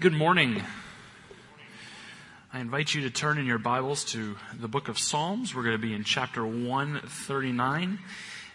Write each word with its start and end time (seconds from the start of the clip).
Good 0.00 0.14
morning. 0.14 0.62
I 2.54 2.60
invite 2.60 2.94
you 2.94 3.02
to 3.02 3.10
turn 3.10 3.36
in 3.36 3.44
your 3.44 3.58
Bibles 3.58 4.02
to 4.12 4.36
the 4.58 4.66
book 4.66 4.88
of 4.88 4.98
Psalms. 4.98 5.54
We're 5.54 5.62
going 5.62 5.74
to 5.74 5.78
be 5.78 5.92
in 5.92 6.04
chapter 6.04 6.42
139. 6.42 7.98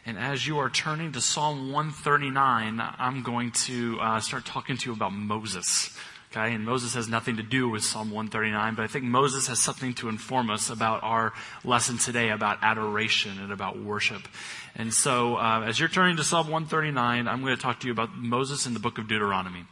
And 0.08 0.18
as 0.18 0.47
you 0.47 0.58
are 0.58 0.71
turning 0.71 1.12
to 1.12 1.21
Psalm 1.21 1.71
139, 1.71 2.81
I'm 2.81 3.21
going 3.21 3.52
to 3.52 4.00
uh, 4.02 4.20
start 4.21 4.46
talking 4.46 4.76
to 4.76 4.89
you 4.89 4.96
about 4.96 5.13
Moses. 5.13 5.96
Okay, 6.31 6.52
and 6.52 6.66
Moses 6.66 6.95
has 6.95 7.08
nothing 7.08 7.38
to 7.38 7.44
do 7.44 7.70
with 7.70 7.84
Psalm 7.84 8.09
139, 8.09 8.73
but 8.73 8.82
I 8.82 8.88
think 8.88 9.05
Moses 9.05 9.46
has 9.46 9.59
something 9.59 9.93
to 9.93 10.09
inform 10.09 10.50
us 10.50 10.71
about 10.71 11.04
our 11.04 11.32
lesson 11.64 12.00
today 12.00 12.30
about 12.32 12.57
adoration 12.64 13.39
and 13.39 13.54
about 13.54 13.80
worship. 13.80 14.27
And 14.75 14.91
so, 14.91 15.38
uh, 15.38 15.62
as 15.62 15.80
you're 15.80 15.89
turning 15.89 16.18
to 16.18 16.23
Psalm 16.23 16.48
139, 16.48 17.27
I'm 17.27 17.41
going 17.41 17.55
to 17.55 17.62
talk 17.62 17.82
to 17.82 17.88
you 17.88 17.93
about 17.93 18.18
Moses 18.18 18.66
in 18.66 18.73
the 18.73 18.80
book 18.80 18.98
of 18.98 19.07
Deuteronomy. 19.07 19.66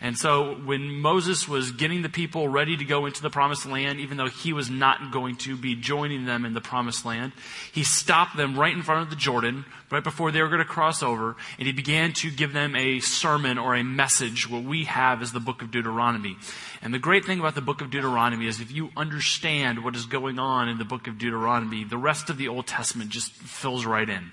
And 0.00 0.18
so 0.18 0.54
when 0.54 1.00
Moses 1.00 1.48
was 1.48 1.72
getting 1.72 2.02
the 2.02 2.08
people 2.08 2.48
ready 2.48 2.76
to 2.76 2.84
go 2.84 3.06
into 3.06 3.22
the 3.22 3.30
promised 3.30 3.66
land, 3.66 3.98
even 3.98 4.16
though 4.18 4.28
he 4.28 4.52
was 4.52 4.68
not 4.68 5.10
going 5.10 5.36
to 5.36 5.56
be 5.56 5.74
joining 5.74 6.26
them 6.26 6.44
in 6.44 6.52
the 6.52 6.60
promised 6.60 7.06
land, 7.06 7.32
he 7.72 7.82
stopped 7.82 8.36
them 8.36 8.58
right 8.58 8.74
in 8.74 8.82
front 8.82 9.02
of 9.02 9.10
the 9.10 9.16
Jordan, 9.16 9.64
right 9.90 10.04
before 10.04 10.30
they 10.30 10.42
were 10.42 10.48
going 10.48 10.58
to 10.58 10.64
cross 10.64 11.02
over, 11.02 11.36
and 11.58 11.66
he 11.66 11.72
began 11.72 12.12
to 12.12 12.30
give 12.30 12.52
them 12.52 12.76
a 12.76 13.00
sermon 13.00 13.56
or 13.56 13.74
a 13.74 13.82
message, 13.82 14.50
what 14.50 14.64
we 14.64 14.84
have 14.84 15.22
is 15.22 15.32
the 15.32 15.40
book 15.40 15.62
of 15.62 15.70
Deuteronomy. 15.70 16.36
And 16.82 16.92
the 16.92 16.98
great 16.98 17.24
thing 17.24 17.40
about 17.40 17.54
the 17.54 17.60
book 17.62 17.80
of 17.80 17.90
Deuteronomy 17.90 18.46
is 18.46 18.60
if 18.60 18.70
you 18.70 18.90
understand 18.96 19.82
what 19.82 19.96
is 19.96 20.04
going 20.06 20.38
on 20.38 20.68
in 20.68 20.78
the 20.78 20.84
book 20.84 21.06
of 21.06 21.18
Deuteronomy, 21.18 21.84
the 21.84 21.98
rest 21.98 22.28
of 22.28 22.36
the 22.36 22.48
Old 22.48 22.66
Testament 22.66 23.10
just 23.10 23.32
fills 23.32 23.86
right 23.86 24.08
in. 24.08 24.30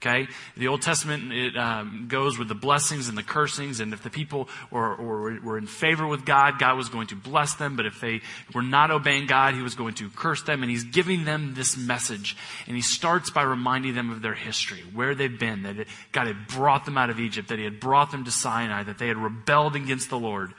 Okay? 0.00 0.28
The 0.56 0.68
Old 0.68 0.82
Testament, 0.82 1.32
it 1.32 1.56
um, 1.56 2.06
goes 2.08 2.38
with 2.38 2.48
the 2.48 2.54
blessings 2.54 3.08
and 3.08 3.16
the 3.16 3.22
cursings, 3.22 3.80
and 3.80 3.92
if 3.92 4.02
the 4.02 4.10
people 4.10 4.48
were, 4.70 4.94
were, 4.96 5.40
were 5.40 5.58
in 5.58 5.66
favor 5.66 6.06
with 6.06 6.26
God, 6.26 6.58
God 6.58 6.76
was 6.76 6.88
going 6.88 7.06
to 7.08 7.16
bless 7.16 7.54
them, 7.54 7.76
but 7.76 7.86
if 7.86 8.00
they 8.00 8.20
were 8.54 8.62
not 8.62 8.90
obeying 8.90 9.26
God, 9.26 9.54
He 9.54 9.62
was 9.62 9.74
going 9.74 9.94
to 9.94 10.10
curse 10.10 10.42
them, 10.42 10.62
and 10.62 10.70
He's 10.70 10.84
giving 10.84 11.24
them 11.24 11.54
this 11.54 11.76
message. 11.76 12.36
And 12.66 12.76
He 12.76 12.82
starts 12.82 13.30
by 13.30 13.42
reminding 13.42 13.94
them 13.94 14.10
of 14.10 14.20
their 14.20 14.34
history, 14.34 14.82
where 14.92 15.14
they've 15.14 15.38
been, 15.38 15.62
that 15.62 15.86
God 16.12 16.26
had 16.26 16.46
brought 16.46 16.84
them 16.84 16.98
out 16.98 17.10
of 17.10 17.18
Egypt, 17.18 17.48
that 17.48 17.58
He 17.58 17.64
had 17.64 17.80
brought 17.80 18.10
them 18.10 18.24
to 18.24 18.30
Sinai, 18.30 18.82
that 18.82 18.98
they 18.98 19.08
had 19.08 19.16
rebelled 19.16 19.76
against 19.76 20.10
the 20.10 20.18
Lord 20.18 20.52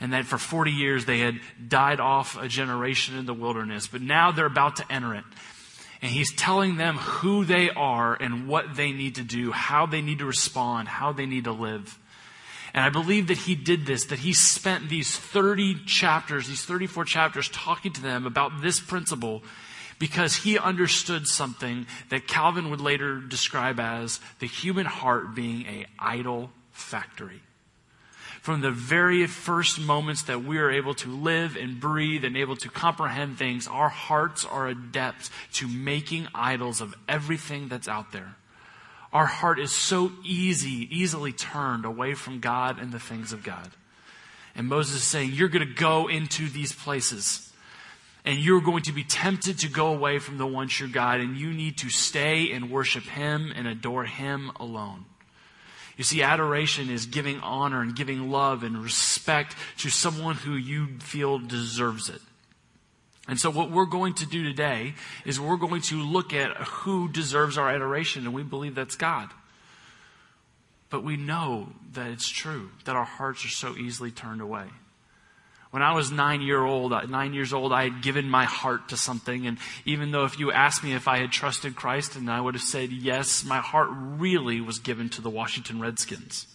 and 0.00 0.12
that 0.12 0.26
for 0.26 0.38
40 0.38 0.70
years 0.70 1.06
they 1.06 1.18
had 1.18 1.40
died 1.66 1.98
off 1.98 2.40
a 2.40 2.46
generation 2.46 3.16
in 3.18 3.26
the 3.26 3.34
wilderness, 3.34 3.88
but 3.88 4.00
now 4.00 4.30
they're 4.30 4.46
about 4.46 4.76
to 4.76 4.92
enter 4.92 5.14
it. 5.14 5.24
And 6.00 6.10
he's 6.10 6.32
telling 6.34 6.76
them 6.76 6.96
who 6.96 7.44
they 7.44 7.70
are 7.70 8.14
and 8.14 8.46
what 8.46 8.76
they 8.76 8.92
need 8.92 9.16
to 9.16 9.22
do, 9.22 9.50
how 9.50 9.86
they 9.86 10.00
need 10.00 10.20
to 10.20 10.24
respond, 10.24 10.88
how 10.88 11.12
they 11.12 11.26
need 11.26 11.44
to 11.44 11.52
live. 11.52 11.98
And 12.72 12.84
I 12.84 12.90
believe 12.90 13.28
that 13.28 13.38
he 13.38 13.54
did 13.54 13.86
this, 13.86 14.04
that 14.06 14.20
he 14.20 14.32
spent 14.32 14.88
these 14.88 15.16
30 15.16 15.84
chapters, 15.86 16.46
these 16.46 16.64
34 16.64 17.04
chapters 17.04 17.48
talking 17.48 17.92
to 17.94 18.02
them 18.02 18.26
about 18.26 18.62
this 18.62 18.78
principle 18.78 19.42
because 19.98 20.36
he 20.36 20.58
understood 20.58 21.26
something 21.26 21.86
that 22.10 22.28
Calvin 22.28 22.70
would 22.70 22.80
later 22.80 23.18
describe 23.18 23.80
as 23.80 24.20
the 24.38 24.46
human 24.46 24.86
heart 24.86 25.34
being 25.34 25.66
a 25.66 25.86
idol 25.98 26.50
factory 26.70 27.40
from 28.48 28.62
the 28.62 28.70
very 28.70 29.26
first 29.26 29.78
moments 29.78 30.22
that 30.22 30.42
we 30.42 30.56
are 30.56 30.70
able 30.70 30.94
to 30.94 31.10
live 31.10 31.54
and 31.54 31.78
breathe 31.78 32.24
and 32.24 32.34
able 32.34 32.56
to 32.56 32.70
comprehend 32.70 33.36
things, 33.36 33.68
our 33.68 33.90
hearts 33.90 34.42
are 34.42 34.68
adept 34.68 35.28
to 35.52 35.68
making 35.68 36.26
idols 36.34 36.80
of 36.80 36.94
everything 37.06 37.68
that's 37.68 37.88
out 37.88 38.10
there. 38.10 38.36
Our 39.12 39.26
heart 39.26 39.58
is 39.58 39.70
so 39.70 40.12
easy, 40.24 40.88
easily 40.90 41.30
turned 41.30 41.84
away 41.84 42.14
from 42.14 42.40
God 42.40 42.80
and 42.80 42.90
the 42.90 42.98
things 42.98 43.34
of 43.34 43.42
God. 43.42 43.68
And 44.54 44.66
Moses 44.66 44.96
is 44.96 45.04
saying, 45.04 45.32
You're 45.34 45.48
going 45.48 45.68
to 45.68 45.74
go 45.74 46.08
into 46.08 46.48
these 46.48 46.72
places. 46.72 47.52
And 48.24 48.38
you're 48.38 48.62
going 48.62 48.84
to 48.84 48.92
be 48.92 49.04
tempted 49.04 49.58
to 49.58 49.68
go 49.68 49.88
away 49.88 50.20
from 50.20 50.38
the 50.38 50.46
one 50.46 50.68
true 50.68 50.88
God, 50.88 51.20
and 51.20 51.36
you 51.36 51.52
need 51.52 51.76
to 51.76 51.90
stay 51.90 52.50
and 52.52 52.70
worship 52.70 53.04
Him 53.04 53.52
and 53.54 53.68
adore 53.68 54.06
Him 54.06 54.52
alone. 54.58 55.04
You 55.98 56.04
see, 56.04 56.22
adoration 56.22 56.90
is 56.90 57.06
giving 57.06 57.40
honor 57.40 57.82
and 57.82 57.94
giving 57.94 58.30
love 58.30 58.62
and 58.62 58.78
respect 58.78 59.56
to 59.78 59.90
someone 59.90 60.36
who 60.36 60.54
you 60.54 60.98
feel 61.00 61.40
deserves 61.40 62.08
it. 62.08 62.22
And 63.26 63.38
so 63.38 63.50
what 63.50 63.72
we're 63.72 63.84
going 63.84 64.14
to 64.14 64.26
do 64.26 64.44
today 64.44 64.94
is 65.26 65.40
we're 65.40 65.56
going 65.56 65.82
to 65.82 65.96
look 65.96 66.32
at 66.32 66.56
who 66.56 67.08
deserves 67.08 67.58
our 67.58 67.68
adoration, 67.68 68.24
and 68.24 68.32
we 68.32 68.44
believe 68.44 68.76
that's 68.76 68.94
God. 68.94 69.28
But 70.88 71.02
we 71.02 71.16
know 71.16 71.72
that 71.92 72.06
it's 72.06 72.28
true, 72.28 72.70
that 72.84 72.96
our 72.96 73.04
hearts 73.04 73.44
are 73.44 73.48
so 73.48 73.76
easily 73.76 74.12
turned 74.12 74.40
away. 74.40 74.68
When 75.70 75.82
I 75.82 75.92
was 75.92 76.10
nine 76.10 76.40
year 76.40 76.64
old, 76.64 76.92
uh, 76.92 77.02
nine 77.02 77.34
years 77.34 77.52
old, 77.52 77.72
I 77.72 77.84
had 77.84 78.02
given 78.02 78.30
my 78.30 78.44
heart 78.44 78.88
to 78.88 78.96
something. 78.96 79.46
And 79.46 79.58
even 79.84 80.12
though 80.12 80.24
if 80.24 80.38
you 80.38 80.50
asked 80.50 80.82
me 80.82 80.94
if 80.94 81.06
I 81.06 81.18
had 81.18 81.30
trusted 81.30 81.76
Christ, 81.76 82.16
and 82.16 82.30
I 82.30 82.40
would 82.40 82.54
have 82.54 82.62
said 82.62 82.90
yes, 82.90 83.44
my 83.44 83.58
heart 83.58 83.90
really 83.92 84.60
was 84.60 84.78
given 84.78 85.10
to 85.10 85.20
the 85.20 85.30
Washington 85.30 85.80
Redskins. 85.80 86.46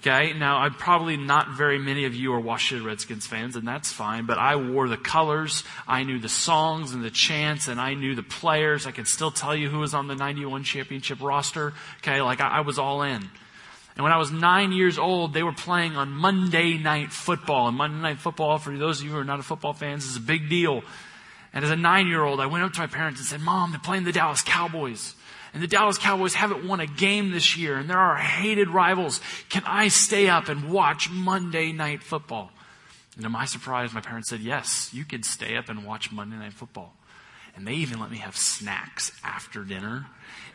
Okay, 0.00 0.32
now 0.32 0.58
I'm 0.58 0.74
probably 0.74 1.16
not 1.16 1.48
very 1.56 1.78
many 1.78 2.04
of 2.04 2.14
you 2.14 2.32
are 2.32 2.38
Washington 2.38 2.86
Redskins 2.86 3.26
fans, 3.26 3.56
and 3.56 3.66
that's 3.66 3.92
fine, 3.92 4.26
but 4.26 4.38
I 4.38 4.54
wore 4.54 4.88
the 4.88 4.96
colors, 4.96 5.64
I 5.88 6.04
knew 6.04 6.20
the 6.20 6.28
songs 6.28 6.92
and 6.92 7.02
the 7.02 7.10
chants, 7.10 7.66
and 7.66 7.80
I 7.80 7.94
knew 7.94 8.14
the 8.14 8.22
players. 8.22 8.86
I 8.86 8.92
can 8.92 9.06
still 9.06 9.32
tell 9.32 9.56
you 9.56 9.68
who 9.68 9.80
was 9.80 9.94
on 9.94 10.06
the 10.06 10.14
91 10.14 10.62
championship 10.62 11.20
roster. 11.20 11.72
Okay, 11.98 12.22
like 12.22 12.40
I, 12.40 12.58
I 12.58 12.60
was 12.60 12.78
all 12.78 13.02
in. 13.02 13.28
And 13.98 14.04
when 14.04 14.12
I 14.12 14.16
was 14.16 14.30
nine 14.30 14.70
years 14.70 14.96
old, 14.96 15.34
they 15.34 15.42
were 15.42 15.52
playing 15.52 15.96
on 15.96 16.12
Monday 16.12 16.78
Night 16.78 17.10
Football. 17.10 17.66
And 17.66 17.76
Monday 17.76 18.00
Night 18.00 18.18
Football, 18.18 18.58
for 18.58 18.78
those 18.78 19.00
of 19.00 19.06
you 19.06 19.10
who 19.10 19.18
are 19.18 19.24
not 19.24 19.40
a 19.40 19.42
football 19.42 19.72
fans, 19.72 20.06
is 20.06 20.16
a 20.16 20.20
big 20.20 20.48
deal. 20.48 20.82
And 21.52 21.64
as 21.64 21.72
a 21.72 21.76
nine 21.76 22.06
year 22.06 22.22
old, 22.22 22.38
I 22.38 22.46
went 22.46 22.62
up 22.62 22.72
to 22.74 22.78
my 22.78 22.86
parents 22.86 23.18
and 23.18 23.26
said, 23.26 23.40
Mom, 23.40 23.72
they're 23.72 23.80
playing 23.80 24.04
the 24.04 24.12
Dallas 24.12 24.40
Cowboys. 24.40 25.16
And 25.52 25.60
the 25.60 25.66
Dallas 25.66 25.98
Cowboys 25.98 26.34
haven't 26.34 26.64
won 26.64 26.78
a 26.78 26.86
game 26.86 27.32
this 27.32 27.56
year, 27.56 27.76
and 27.76 27.90
they're 27.90 27.98
our 27.98 28.14
hated 28.14 28.68
rivals. 28.68 29.20
Can 29.48 29.64
I 29.66 29.88
stay 29.88 30.28
up 30.28 30.48
and 30.48 30.70
watch 30.70 31.10
Monday 31.10 31.72
Night 31.72 32.04
Football? 32.04 32.52
And 33.16 33.24
to 33.24 33.28
my 33.28 33.46
surprise, 33.46 33.92
my 33.92 34.00
parents 34.00 34.28
said, 34.28 34.38
Yes, 34.38 34.90
you 34.92 35.04
can 35.04 35.24
stay 35.24 35.56
up 35.56 35.68
and 35.68 35.84
watch 35.84 36.12
Monday 36.12 36.36
Night 36.36 36.52
Football. 36.52 36.94
And 37.58 37.66
they 37.66 37.74
even 37.74 37.98
let 37.98 38.12
me 38.12 38.18
have 38.18 38.36
snacks 38.36 39.10
after 39.24 39.64
dinner 39.64 40.06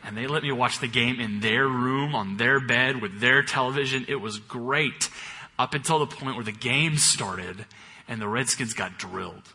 and 0.02 0.16
they 0.16 0.26
let 0.26 0.42
me 0.42 0.50
watch 0.52 0.80
the 0.80 0.88
game 0.88 1.20
in 1.20 1.40
their 1.40 1.68
room, 1.68 2.14
on 2.14 2.38
their 2.38 2.58
bed, 2.60 3.02
with 3.02 3.20
their 3.20 3.42
television. 3.42 4.06
It 4.08 4.22
was 4.22 4.38
great 4.38 5.10
up 5.58 5.74
until 5.74 5.98
the 5.98 6.06
point 6.06 6.36
where 6.36 6.44
the 6.46 6.50
game 6.50 6.96
started 6.96 7.66
and 8.08 8.22
the 8.22 8.26
Redskins 8.26 8.72
got 8.72 8.98
drilled. 8.98 9.52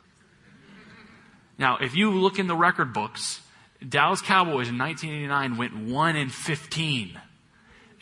Now, 1.57 1.77
if 1.77 1.95
you 1.95 2.11
look 2.11 2.37
in 2.37 2.45
the 2.45 2.55
record 2.55 2.93
books, 2.93 3.41
Dallas 3.87 4.21
Cowboys 4.21 4.69
in 4.69 4.77
1989 4.77 5.57
went 5.57 5.75
1 5.75 6.15
in 6.17 6.29
15, 6.29 7.19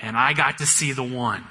and 0.02 0.18
I 0.18 0.34
got 0.34 0.58
to 0.58 0.66
see 0.66 0.92
the 0.92 1.04
one. 1.04 1.46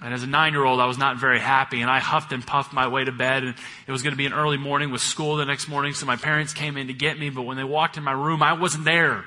And 0.00 0.14
as 0.14 0.22
a 0.22 0.26
nine 0.26 0.52
year 0.52 0.64
old, 0.64 0.80
I 0.80 0.86
was 0.86 0.98
not 0.98 1.18
very 1.18 1.40
happy, 1.40 1.80
and 1.80 1.90
I 1.90 1.98
huffed 1.98 2.32
and 2.32 2.46
puffed 2.46 2.72
my 2.72 2.86
way 2.88 3.04
to 3.04 3.12
bed. 3.12 3.42
And 3.42 3.54
it 3.86 3.92
was 3.92 4.02
going 4.02 4.12
to 4.12 4.16
be 4.16 4.26
an 4.26 4.32
early 4.32 4.56
morning 4.56 4.92
with 4.92 5.00
school 5.00 5.36
the 5.36 5.44
next 5.44 5.68
morning, 5.68 5.92
so 5.94 6.06
my 6.06 6.16
parents 6.16 6.54
came 6.54 6.76
in 6.76 6.86
to 6.86 6.92
get 6.92 7.18
me. 7.18 7.30
But 7.30 7.42
when 7.42 7.56
they 7.56 7.64
walked 7.64 7.96
in 7.96 8.04
my 8.04 8.12
room, 8.12 8.42
I 8.42 8.52
wasn't 8.52 8.84
there. 8.84 9.24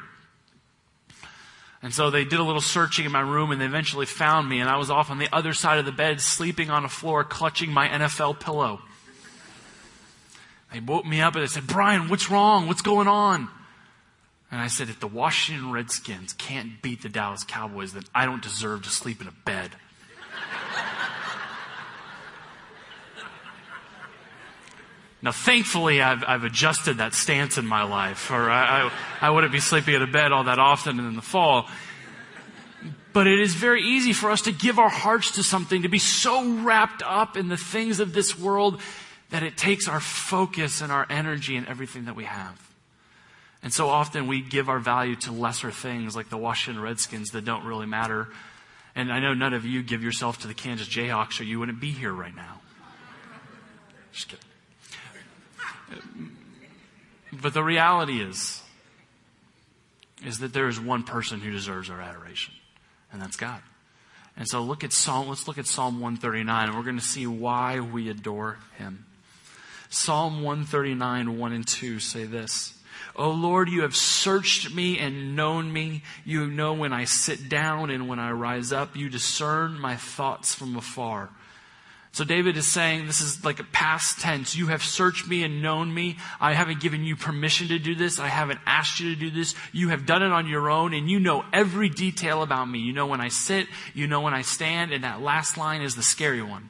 And 1.84 1.94
so 1.94 2.10
they 2.10 2.24
did 2.24 2.40
a 2.40 2.44
little 2.44 2.62
searching 2.62 3.06
in 3.06 3.12
my 3.12 3.22
room, 3.22 3.52
and 3.52 3.60
they 3.60 3.66
eventually 3.66 4.06
found 4.06 4.48
me. 4.48 4.60
And 4.60 4.70
I 4.70 4.78
was 4.78 4.90
off 4.90 5.10
on 5.10 5.18
the 5.18 5.28
other 5.34 5.54
side 5.54 5.80
of 5.80 5.86
the 5.86 5.92
bed, 5.92 6.22
sleeping 6.22 6.70
on 6.70 6.86
a 6.86 6.90
floor, 6.90 7.24
clutching 7.24 7.72
my 7.72 7.88
NFL 7.88 8.40
pillow. 8.40 8.82
They 10.72 10.80
woke 10.80 11.06
me 11.06 11.22
up 11.22 11.36
and 11.36 11.44
they 11.44 11.48
said, 11.48 11.68
Brian, 11.68 12.08
what's 12.08 12.30
wrong? 12.30 12.68
What's 12.68 12.82
going 12.82 13.08
on? 13.08 13.50
And 14.52 14.62
I 14.62 14.68
said, 14.68 14.90
if 14.90 15.00
the 15.00 15.08
Washington 15.08 15.72
Redskins 15.72 16.34
can't 16.34 16.82
beat 16.82 17.02
the 17.02 17.10
Dallas 17.10 17.44
Cowboys, 17.44 17.94
then 17.94 18.04
I 18.14 18.26
don't 18.26 18.42
deserve 18.42 18.84
to 18.84 18.90
sleep 18.90 19.22
in 19.22 19.28
a 19.28 19.34
bed. 19.46 19.72
Now, 25.24 25.32
thankfully, 25.32 26.02
I've, 26.02 26.24
I've 26.28 26.44
adjusted 26.44 26.98
that 26.98 27.14
stance 27.14 27.58
in 27.58 27.66
my 27.66 27.84
life, 27.84 28.32
or 28.32 28.50
I, 28.50 28.90
I, 29.22 29.28
I 29.28 29.30
wouldn't 29.30 29.54
be 29.54 29.60
sleeping 29.60 29.94
in 29.94 30.02
a 30.02 30.08
bed 30.08 30.32
all 30.32 30.46
that 30.46 30.58
often 30.58 31.00
in 31.00 31.16
the 31.16 31.22
fall. 31.22 31.70
But 33.14 33.28
it 33.28 33.40
is 33.40 33.54
very 33.54 33.84
easy 33.84 34.14
for 34.14 34.32
us 34.32 34.42
to 34.44 34.52
give 34.52 34.80
our 34.80 34.90
hearts 34.90 35.32
to 35.32 35.44
something, 35.44 35.84
to 35.84 35.90
be 35.90 36.00
so 36.00 36.64
wrapped 36.64 37.04
up 37.06 37.38
in 37.38 37.50
the 37.50 37.58
things 37.58 38.00
of 38.00 38.14
this 38.14 38.40
world 38.40 38.82
that 39.30 39.44
it 39.44 39.58
takes 39.58 39.88
our 39.88 40.00
focus 40.00 40.82
and 40.82 40.92
our 40.92 41.06
energy 41.10 41.56
and 41.56 41.68
everything 41.68 42.06
that 42.06 42.16
we 42.16 42.24
have. 42.24 42.70
And 43.62 43.72
so 43.72 43.90
often 43.90 44.28
we 44.28 44.42
give 44.42 44.70
our 44.70 44.80
value 44.80 45.16
to 45.18 45.32
lesser 45.32 45.72
things 45.72 46.16
like 46.16 46.30
the 46.30 46.38
Washington 46.38 46.82
Redskins 46.82 47.30
that 47.32 47.46
don't 47.46 47.64
really 47.64 47.86
matter. 47.86 48.28
And 48.96 49.12
I 49.12 49.20
know 49.20 49.34
none 49.34 49.54
of 49.54 49.66
you 49.66 49.84
give 49.84 50.04
yourself 50.04 50.42
to 50.42 50.48
the 50.48 50.54
Kansas 50.56 50.88
Jayhawks 50.88 51.40
or 51.40 51.44
you 51.44 51.60
wouldn't 51.60 51.80
be 51.80 51.92
here 51.92 52.12
right 52.12 52.36
now. 52.36 52.62
Just 54.12 54.30
kidding. 54.30 54.51
But 57.34 57.54
the 57.54 57.64
reality 57.64 58.22
is, 58.22 58.62
is 60.26 60.40
that 60.40 60.54
there 60.54 60.68
is 60.68 60.80
one 60.80 61.04
person 61.04 61.40
who 61.40 61.52
deserves 61.52 61.90
our 61.90 62.02
adoration, 62.02 62.54
and 63.12 63.22
that's 63.22 63.38
God. 63.38 63.62
And 64.38 64.48
so 64.48 64.62
look 64.62 64.84
at 64.84 64.94
Psalm, 64.94 65.28
let's 65.28 65.48
look 65.48 65.58
at 65.58 65.68
Psalm 65.68 65.96
139 66.00 66.70
and 66.70 66.78
we're 66.78 66.84
going 66.84 66.98
to 66.98 67.04
see 67.04 67.28
why 67.28 67.80
we 67.80 68.10
adore 68.10 68.58
him. 68.78 69.06
Psalm 69.90 70.42
139, 70.42 71.38
1 71.38 71.52
and 71.52 71.68
2 71.68 72.00
say 72.00 72.24
this. 72.24 72.74
O 73.16 73.30
Lord, 73.32 73.70
you 73.70 73.82
have 73.82 73.96
searched 73.96 74.74
me 74.74 74.98
and 74.98 75.36
known 75.36 75.72
me. 75.74 76.04
You 76.24 76.48
know 76.48 76.74
when 76.74 76.94
I 76.94 77.04
sit 77.04 77.50
down 77.50 77.90
and 77.90 78.08
when 78.08 78.20
I 78.20 78.32
rise 78.32 78.72
up. 78.72 78.96
You 78.96 79.10
discern 79.10 79.80
my 79.80 79.98
thoughts 79.98 80.56
from 80.56 80.78
afar. 80.78 81.30
So 82.14 82.26
David 82.26 82.58
is 82.58 82.68
saying, 82.68 83.08
this 83.08 83.22
is 83.22 83.46
like 83.46 83.62
a 83.62 83.64
past 83.64 84.20
tense. 84.20 84.54
You 84.54 84.68
have 84.68 84.84
searched 84.84 85.30
me 85.30 85.44
and 85.44 85.62
known 85.62 85.94
me. 85.94 86.18
I 86.42 86.54
haven't 86.54 86.82
given 86.82 87.06
you 87.06 87.16
permission 87.16 87.70
to 87.70 87.80
do 87.80 87.96
this. 87.96 88.20
I 88.20 88.28
haven't 88.28 88.60
asked 88.66 89.00
you 89.00 89.14
to 89.14 89.20
do 89.20 89.32
this. 89.32 89.56
You 89.72 89.90
have 89.90 90.06
done 90.06 90.22
it 90.22 90.32
on 90.32 90.46
your 90.46 90.70
own 90.70 90.94
and 90.94 91.10
you 91.10 91.22
know 91.22 91.46
every 91.54 91.88
detail 91.88 92.44
about 92.44 92.66
me. 92.66 92.80
You 92.80 92.92
know 92.92 93.08
when 93.08 93.22
I 93.22 93.30
sit, 93.30 93.68
you 93.94 94.08
know 94.08 94.20
when 94.20 94.34
I 94.34 94.42
stand, 94.42 94.92
and 94.92 95.06
that 95.06 95.22
last 95.22 95.58
line 95.58 95.82
is 95.82 95.96
the 95.96 96.04
scary 96.04 96.42
one. 96.42 96.70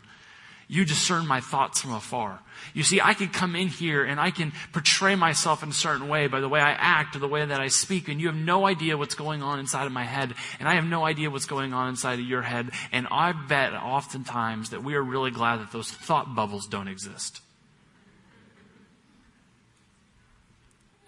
You 0.71 0.85
discern 0.85 1.27
my 1.27 1.41
thoughts 1.41 1.81
from 1.81 1.91
afar. 1.91 2.39
You 2.73 2.83
see, 2.83 3.01
I 3.01 3.13
can 3.13 3.27
come 3.27 3.57
in 3.57 3.67
here 3.67 4.05
and 4.05 4.21
I 4.21 4.31
can 4.31 4.53
portray 4.71 5.15
myself 5.15 5.63
in 5.63 5.69
a 5.69 5.73
certain 5.73 6.07
way 6.07 6.27
by 6.27 6.39
the 6.39 6.47
way 6.47 6.61
I 6.61 6.71
act 6.71 7.13
or 7.13 7.19
the 7.19 7.27
way 7.27 7.45
that 7.45 7.59
I 7.59 7.67
speak, 7.67 8.07
and 8.07 8.21
you 8.21 8.27
have 8.27 8.37
no 8.37 8.65
idea 8.65 8.97
what's 8.97 9.13
going 9.13 9.43
on 9.43 9.59
inside 9.59 9.85
of 9.85 9.91
my 9.91 10.05
head, 10.05 10.33
and 10.61 10.69
I 10.69 10.75
have 10.75 10.85
no 10.85 11.03
idea 11.03 11.29
what's 11.29 11.45
going 11.45 11.73
on 11.73 11.89
inside 11.89 12.19
of 12.19 12.25
your 12.25 12.41
head. 12.41 12.71
And 12.93 13.05
I 13.11 13.33
bet 13.33 13.73
oftentimes 13.73 14.69
that 14.69 14.81
we 14.81 14.95
are 14.95 15.03
really 15.03 15.31
glad 15.31 15.59
that 15.59 15.73
those 15.73 15.91
thought 15.91 16.35
bubbles 16.35 16.67
don't 16.67 16.87
exist. 16.87 17.41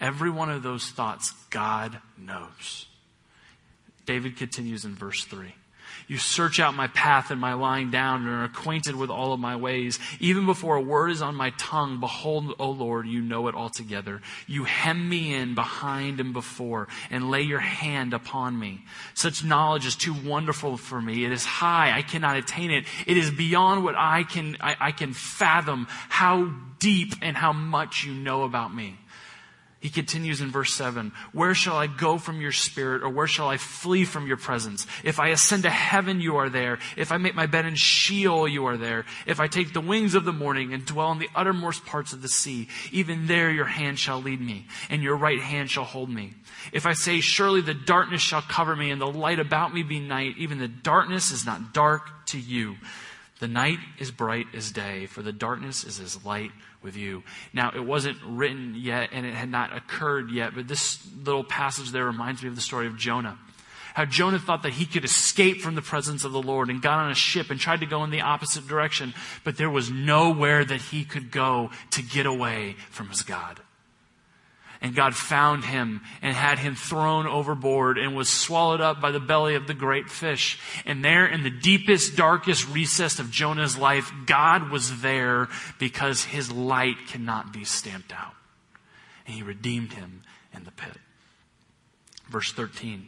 Every 0.01 0.29
one 0.29 0.49
of 0.49 0.61
those 0.61 0.89
thoughts, 0.89 1.31
God 1.51 1.99
knows. 2.17 2.87
David 4.05 4.35
continues 4.35 4.83
in 4.83 4.93
verse 4.93 5.23
3. 5.23 5.55
You 6.13 6.19
search 6.19 6.59
out 6.59 6.75
my 6.75 6.85
path 6.85 7.31
and 7.31 7.41
my 7.41 7.55
lying 7.55 7.89
down 7.89 8.21
and 8.21 8.29
are 8.29 8.43
acquainted 8.43 8.95
with 8.95 9.09
all 9.09 9.33
of 9.33 9.39
my 9.39 9.55
ways. 9.55 9.97
Even 10.19 10.45
before 10.45 10.75
a 10.75 10.81
word 10.81 11.09
is 11.09 11.23
on 11.23 11.33
my 11.33 11.49
tongue, 11.57 11.99
behold, 11.99 12.53
O 12.59 12.69
Lord, 12.69 13.07
you 13.07 13.19
know 13.19 13.47
it 13.47 13.55
altogether. 13.55 14.21
You 14.45 14.65
hem 14.65 15.09
me 15.09 15.33
in 15.33 15.55
behind 15.55 16.19
and 16.19 16.31
before 16.31 16.87
and 17.09 17.31
lay 17.31 17.41
your 17.41 17.61
hand 17.61 18.13
upon 18.13 18.59
me. 18.59 18.85
Such 19.15 19.43
knowledge 19.43 19.87
is 19.87 19.95
too 19.95 20.13
wonderful 20.13 20.77
for 20.77 21.01
me. 21.01 21.25
It 21.25 21.31
is 21.31 21.45
high. 21.45 21.97
I 21.97 22.03
cannot 22.03 22.37
attain 22.37 22.69
it. 22.69 22.85
It 23.07 23.17
is 23.17 23.31
beyond 23.31 23.83
what 23.83 23.95
I 23.97 24.21
can, 24.21 24.55
I, 24.61 24.75
I 24.79 24.91
can 24.91 25.13
fathom 25.13 25.87
how 26.09 26.53
deep 26.77 27.15
and 27.23 27.35
how 27.35 27.53
much 27.53 28.03
you 28.03 28.13
know 28.13 28.43
about 28.43 28.71
me. 28.71 28.99
He 29.83 29.89
continues 29.89 30.39
in 30.39 30.49
verse 30.49 30.73
7 30.73 31.11
Where 31.33 31.53
shall 31.53 31.75
I 31.75 31.87
go 31.87 32.17
from 32.17 32.39
your 32.39 32.53
spirit, 32.53 33.03
or 33.03 33.09
where 33.09 33.27
shall 33.27 33.49
I 33.49 33.57
flee 33.57 34.05
from 34.05 34.27
your 34.27 34.37
presence? 34.37 34.87
If 35.03 35.19
I 35.19 35.27
ascend 35.27 35.63
to 35.63 35.69
heaven, 35.69 36.21
you 36.21 36.37
are 36.37 36.47
there. 36.47 36.79
If 36.95 37.11
I 37.11 37.17
make 37.17 37.35
my 37.35 37.47
bed 37.47 37.65
in 37.65 37.75
Sheol, 37.75 38.47
you 38.47 38.65
are 38.65 38.77
there. 38.77 39.03
If 39.25 39.41
I 39.41 39.47
take 39.47 39.73
the 39.73 39.81
wings 39.81 40.15
of 40.15 40.23
the 40.23 40.31
morning 40.31 40.73
and 40.73 40.85
dwell 40.85 41.11
in 41.11 41.19
the 41.19 41.27
uttermost 41.35 41.85
parts 41.85 42.13
of 42.13 42.21
the 42.21 42.29
sea, 42.29 42.69
even 42.93 43.27
there 43.27 43.51
your 43.51 43.65
hand 43.65 43.99
shall 43.99 44.21
lead 44.21 44.39
me, 44.39 44.67
and 44.89 45.03
your 45.03 45.17
right 45.17 45.41
hand 45.41 45.69
shall 45.69 45.83
hold 45.83 46.09
me. 46.09 46.33
If 46.71 46.85
I 46.85 46.93
say, 46.93 47.19
Surely 47.19 47.59
the 47.59 47.73
darkness 47.73 48.21
shall 48.21 48.41
cover 48.41 48.77
me, 48.77 48.89
and 48.89 49.01
the 49.01 49.05
light 49.05 49.39
about 49.39 49.73
me 49.73 49.83
be 49.83 49.99
night, 49.99 50.35
even 50.37 50.59
the 50.59 50.69
darkness 50.69 51.29
is 51.31 51.45
not 51.45 51.73
dark 51.73 52.25
to 52.27 52.39
you. 52.39 52.77
The 53.43 53.49
night 53.49 53.79
is 53.99 54.09
bright 54.09 54.45
as 54.53 54.71
day, 54.71 55.05
for 55.05 55.21
the 55.21 55.33
darkness 55.33 55.83
is 55.83 55.99
as 55.99 56.23
light 56.23 56.51
with 56.81 56.95
you. 56.95 57.23
Now, 57.51 57.73
it 57.75 57.83
wasn't 57.85 58.17
written 58.25 58.73
yet 58.73 59.09
and 59.11 59.25
it 59.25 59.33
had 59.33 59.49
not 59.49 59.75
occurred 59.75 60.31
yet, 60.31 60.55
but 60.55 60.69
this 60.69 61.05
little 61.25 61.43
passage 61.43 61.91
there 61.91 62.05
reminds 62.05 62.41
me 62.41 62.47
of 62.47 62.55
the 62.55 62.61
story 62.61 62.87
of 62.87 62.95
Jonah. 62.95 63.37
How 63.95 64.05
Jonah 64.05 64.39
thought 64.39 64.63
that 64.63 64.71
he 64.71 64.85
could 64.85 65.03
escape 65.03 65.59
from 65.59 65.75
the 65.75 65.81
presence 65.81 66.23
of 66.23 66.31
the 66.31 66.41
Lord 66.41 66.69
and 66.69 66.81
got 66.81 66.99
on 66.99 67.11
a 67.11 67.15
ship 67.15 67.49
and 67.49 67.59
tried 67.59 67.81
to 67.81 67.85
go 67.85 68.05
in 68.05 68.11
the 68.11 68.21
opposite 68.21 68.65
direction, 68.65 69.13
but 69.43 69.57
there 69.57 69.69
was 69.69 69.91
nowhere 69.91 70.63
that 70.63 70.79
he 70.79 71.03
could 71.03 71.29
go 71.29 71.69
to 71.91 72.01
get 72.01 72.25
away 72.25 72.77
from 72.91 73.09
his 73.09 73.23
God 73.23 73.59
and 74.83 74.93
God 74.93 75.15
found 75.15 75.63
him 75.63 76.01
and 76.21 76.35
had 76.35 76.59
him 76.59 76.75
thrown 76.75 77.25
overboard 77.25 77.97
and 77.97 78.17
was 78.17 78.27
swallowed 78.27 78.81
up 78.81 78.99
by 78.99 79.11
the 79.11 79.19
belly 79.19 79.55
of 79.55 79.65
the 79.65 79.73
great 79.73 80.09
fish. 80.09 80.59
And 80.85 81.03
there 81.03 81.25
in 81.25 81.41
the 81.41 81.49
deepest, 81.49 82.17
darkest 82.17 82.67
recess 82.67 83.17
of 83.17 83.31
Jonah's 83.31 83.77
life, 83.77 84.11
God 84.25 84.69
was 84.69 85.01
there 85.01 85.47
because 85.79 86.25
his 86.25 86.51
light 86.51 86.97
cannot 87.07 87.53
be 87.53 87.63
stamped 87.63 88.11
out. 88.11 88.33
And 89.25 89.35
he 89.35 89.41
redeemed 89.41 89.93
him 89.93 90.23
in 90.53 90.65
the 90.65 90.71
pit. 90.71 90.97
Verse 92.29 92.51
13. 92.51 93.07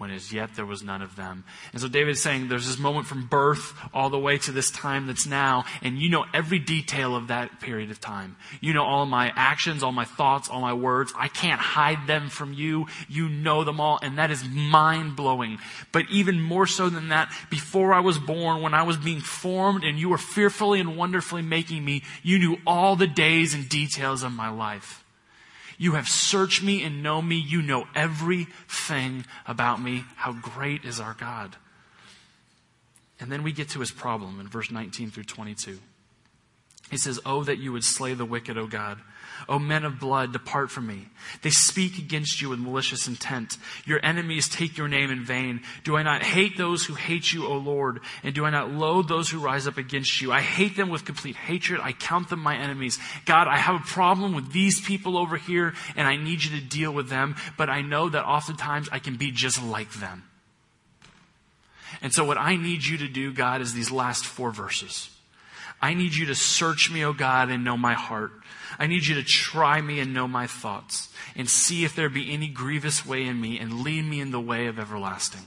when 0.00 0.10
as 0.10 0.32
yet 0.32 0.54
there 0.56 0.64
was 0.64 0.82
none 0.82 1.02
of 1.02 1.14
them. 1.14 1.44
And 1.74 1.82
so 1.82 1.86
David 1.86 2.12
is 2.12 2.22
saying 2.22 2.48
there's 2.48 2.66
this 2.66 2.78
moment 2.78 3.06
from 3.06 3.26
birth 3.26 3.74
all 3.92 4.08
the 4.08 4.18
way 4.18 4.38
to 4.38 4.50
this 4.50 4.70
time 4.70 5.06
that's 5.06 5.26
now, 5.26 5.66
and 5.82 5.98
you 5.98 6.08
know 6.08 6.24
every 6.32 6.58
detail 6.58 7.14
of 7.14 7.28
that 7.28 7.60
period 7.60 7.90
of 7.90 8.00
time. 8.00 8.36
You 8.62 8.72
know 8.72 8.82
all 8.82 9.04
my 9.04 9.30
actions, 9.36 9.82
all 9.82 9.92
my 9.92 10.06
thoughts, 10.06 10.48
all 10.48 10.62
my 10.62 10.72
words. 10.72 11.12
I 11.14 11.28
can't 11.28 11.60
hide 11.60 12.06
them 12.06 12.30
from 12.30 12.54
you. 12.54 12.86
You 13.10 13.28
know 13.28 13.62
them 13.62 13.78
all, 13.78 13.98
and 14.02 14.16
that 14.16 14.30
is 14.30 14.42
mind 14.48 15.16
blowing. 15.16 15.58
But 15.92 16.06
even 16.10 16.40
more 16.40 16.66
so 16.66 16.88
than 16.88 17.08
that, 17.08 17.30
before 17.50 17.92
I 17.92 18.00
was 18.00 18.18
born, 18.18 18.62
when 18.62 18.72
I 18.72 18.84
was 18.84 18.96
being 18.96 19.20
formed 19.20 19.84
and 19.84 19.98
you 19.98 20.08
were 20.08 20.16
fearfully 20.16 20.80
and 20.80 20.96
wonderfully 20.96 21.42
making 21.42 21.84
me, 21.84 22.04
you 22.22 22.38
knew 22.38 22.56
all 22.66 22.96
the 22.96 23.06
days 23.06 23.52
and 23.52 23.68
details 23.68 24.22
of 24.22 24.32
my 24.32 24.48
life. 24.48 25.04
You 25.80 25.92
have 25.92 26.10
searched 26.10 26.62
me 26.62 26.82
and 26.82 27.02
know 27.02 27.22
me. 27.22 27.36
You 27.36 27.62
know 27.62 27.88
everything 27.94 29.24
about 29.46 29.80
me. 29.80 30.04
How 30.16 30.34
great 30.34 30.84
is 30.84 31.00
our 31.00 31.14
God. 31.14 31.56
And 33.18 33.32
then 33.32 33.42
we 33.42 33.50
get 33.50 33.70
to 33.70 33.80
his 33.80 33.90
problem 33.90 34.40
in 34.40 34.46
verse 34.46 34.70
19 34.70 35.10
through 35.10 35.24
22. 35.24 35.78
He 36.90 36.98
says, 36.98 37.18
Oh, 37.24 37.44
that 37.44 37.56
you 37.56 37.72
would 37.72 37.82
slay 37.82 38.12
the 38.12 38.26
wicked, 38.26 38.58
O 38.58 38.66
God. 38.66 39.00
O 39.48 39.58
men 39.58 39.84
of 39.84 40.00
blood, 40.00 40.32
depart 40.32 40.70
from 40.70 40.86
me. 40.86 41.08
They 41.42 41.50
speak 41.50 41.98
against 41.98 42.40
you 42.40 42.48
with 42.48 42.58
malicious 42.58 43.06
intent. 43.06 43.56
Your 43.84 44.04
enemies 44.04 44.48
take 44.48 44.76
your 44.76 44.88
name 44.88 45.10
in 45.10 45.24
vain. 45.24 45.60
Do 45.84 45.96
I 45.96 46.02
not 46.02 46.22
hate 46.22 46.56
those 46.56 46.84
who 46.84 46.94
hate 46.94 47.32
you, 47.32 47.46
O 47.46 47.56
Lord? 47.56 48.00
And 48.22 48.34
do 48.34 48.44
I 48.44 48.50
not 48.50 48.70
loathe 48.70 49.08
those 49.08 49.30
who 49.30 49.38
rise 49.38 49.66
up 49.66 49.78
against 49.78 50.20
you? 50.20 50.32
I 50.32 50.40
hate 50.40 50.76
them 50.76 50.88
with 50.88 51.04
complete 51.04 51.36
hatred. 51.36 51.80
I 51.82 51.92
count 51.92 52.28
them 52.28 52.40
my 52.40 52.56
enemies. 52.56 52.98
God, 53.24 53.48
I 53.48 53.58
have 53.58 53.76
a 53.76 53.84
problem 53.84 54.34
with 54.34 54.52
these 54.52 54.80
people 54.80 55.16
over 55.16 55.36
here, 55.36 55.74
and 55.96 56.06
I 56.06 56.16
need 56.16 56.44
you 56.44 56.58
to 56.58 56.66
deal 56.66 56.92
with 56.92 57.08
them, 57.08 57.36
but 57.56 57.68
I 57.68 57.82
know 57.82 58.08
that 58.08 58.24
oftentimes 58.24 58.88
I 58.90 58.98
can 58.98 59.16
be 59.16 59.30
just 59.30 59.62
like 59.62 59.92
them. 59.94 60.24
And 62.02 62.12
so 62.12 62.24
what 62.24 62.38
I 62.38 62.56
need 62.56 62.84
you 62.84 62.98
to 62.98 63.08
do, 63.08 63.32
God, 63.32 63.60
is 63.60 63.74
these 63.74 63.90
last 63.90 64.24
four 64.24 64.52
verses. 64.52 65.10
I 65.82 65.94
need 65.94 66.14
you 66.14 66.26
to 66.26 66.34
search 66.34 66.90
me, 66.90 67.04
O 67.04 67.12
God, 67.12 67.50
and 67.50 67.64
know 67.64 67.76
my 67.76 67.94
heart. 67.94 68.32
I 68.78 68.86
need 68.86 69.06
you 69.06 69.14
to 69.16 69.22
try 69.22 69.80
me 69.80 70.00
and 70.00 70.14
know 70.14 70.28
my 70.28 70.46
thoughts 70.46 71.12
and 71.36 71.48
see 71.48 71.84
if 71.84 71.94
there 71.94 72.08
be 72.08 72.32
any 72.32 72.48
grievous 72.48 73.04
way 73.04 73.24
in 73.24 73.40
me 73.40 73.58
and 73.58 73.82
lead 73.82 74.04
me 74.04 74.20
in 74.20 74.30
the 74.30 74.40
way 74.40 74.66
of 74.66 74.78
everlasting. 74.78 75.42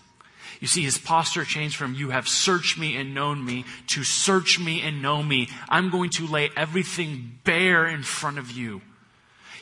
You 0.60 0.68
see, 0.68 0.84
his 0.84 0.98
posture 0.98 1.44
changed 1.44 1.76
from 1.76 1.94
you 1.94 2.12
have 2.12 2.28
searched 2.28 2.78
me 2.78 2.96
and 2.96 3.14
known 3.14 3.44
me 3.44 3.66
to 3.88 4.04
search 4.04 4.60
me 4.60 4.82
and 4.82 5.02
know 5.02 5.22
me. 5.22 5.50
I'm 5.68 5.90
going 5.90 6.10
to 6.12 6.28
lay 6.28 6.52
everything 6.56 7.40
bare 7.44 7.86
in 7.86 8.04
front 8.04 8.38
of 8.38 8.52
you. 8.52 8.82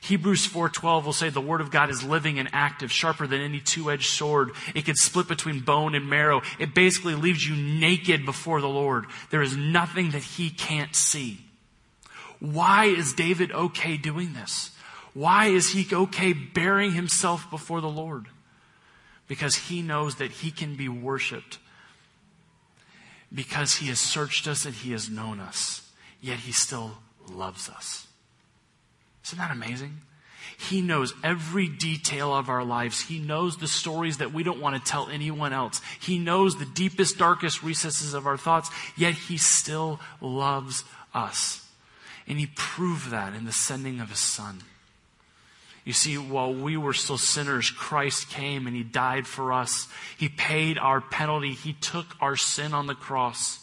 Hebrews 0.02 0.48
4:12 0.48 1.06
will 1.06 1.14
say 1.14 1.30
the 1.30 1.40
word 1.40 1.62
of 1.62 1.70
God 1.70 1.92
is 1.92 2.04
living 2.04 2.40
and 2.40 2.50
active, 2.52 2.92
sharper 2.92 3.28
than 3.28 3.40
any 3.40 3.60
two-edged 3.60 4.10
sword. 4.10 4.52
It 4.74 4.86
can 4.86 4.96
split 4.96 5.28
between 5.28 5.60
bone 5.60 5.94
and 5.94 6.10
marrow. 6.10 6.42
It 6.58 6.74
basically 6.74 7.14
leaves 7.14 7.48
you 7.48 7.56
naked 7.56 8.26
before 8.26 8.62
the 8.62 8.68
Lord. 8.68 9.06
There 9.30 9.44
is 9.44 9.56
nothing 9.56 10.10
that 10.12 10.24
he 10.24 10.50
can't 10.50 10.96
see. 10.96 11.46
Why 12.40 12.86
is 12.86 13.14
David 13.14 13.52
okay 13.52 13.96
doing 13.96 14.34
this? 14.34 14.72
Why 15.14 15.48
is 15.48 15.70
he 15.74 15.88
okay 15.94 16.34
baring 16.34 16.94
himself 16.94 17.48
before 17.52 17.80
the 17.80 17.90
Lord? 17.90 18.26
Because 19.28 19.56
he 19.56 19.84
knows 19.84 20.16
that 20.16 20.32
he 20.32 20.50
can 20.50 20.76
be 20.76 20.90
worshiped. 20.90 21.60
Because 23.32 23.76
he 23.76 23.88
has 23.88 24.00
searched 24.00 24.48
us 24.48 24.66
and 24.66 24.74
he 24.74 24.94
has 24.94 25.10
known 25.10 25.40
us. 25.40 25.88
Yet 26.20 26.40
he 26.40 26.52
still 26.52 26.98
loves 27.30 27.70
us. 27.70 28.08
Isn't 29.26 29.38
that 29.38 29.52
amazing? 29.52 30.02
He 30.70 30.82
knows 30.82 31.14
every 31.24 31.68
detail 31.68 32.36
of 32.36 32.50
our 32.50 32.64
lives. 32.64 33.02
He 33.02 33.20
knows 33.20 33.58
the 33.58 33.68
stories 33.68 34.18
that 34.18 34.34
we 34.34 34.44
don't 34.44 34.62
want 34.62 34.76
to 34.76 34.92
tell 34.92 35.10
anyone 35.10 35.54
else. 35.54 35.82
He 36.00 36.20
knows 36.20 36.58
the 36.58 36.66
deepest, 36.66 37.18
darkest 37.18 37.64
recesses 37.64 38.14
of 38.14 38.28
our 38.28 38.38
thoughts, 38.38 38.70
yet 38.96 39.14
He 39.14 39.38
still 39.38 40.00
loves 40.20 40.84
us. 41.14 41.66
And 42.28 42.40
he 42.40 42.48
proved 42.56 43.12
that 43.12 43.34
in 43.34 43.46
the 43.46 43.52
sending 43.52 44.00
of 44.00 44.10
his 44.10 44.20
son. 44.20 44.62
You 45.84 45.94
see, 45.94 46.18
while 46.18 46.54
we 46.54 46.78
were 46.78 46.94
still 46.94 47.18
sinners, 47.18 47.72
Christ 47.72 48.30
came 48.30 48.68
and 48.68 48.76
he 48.76 48.84
died 48.84 49.26
for 49.26 49.52
us. 49.52 49.88
He 50.18 50.30
paid 50.30 50.78
our 50.78 51.02
penalty. 51.02 51.54
He 51.54 51.74
took 51.74 52.06
our 52.22 52.36
sin 52.36 52.74
on 52.74 52.86
the 52.86 52.94
cross. 52.94 53.60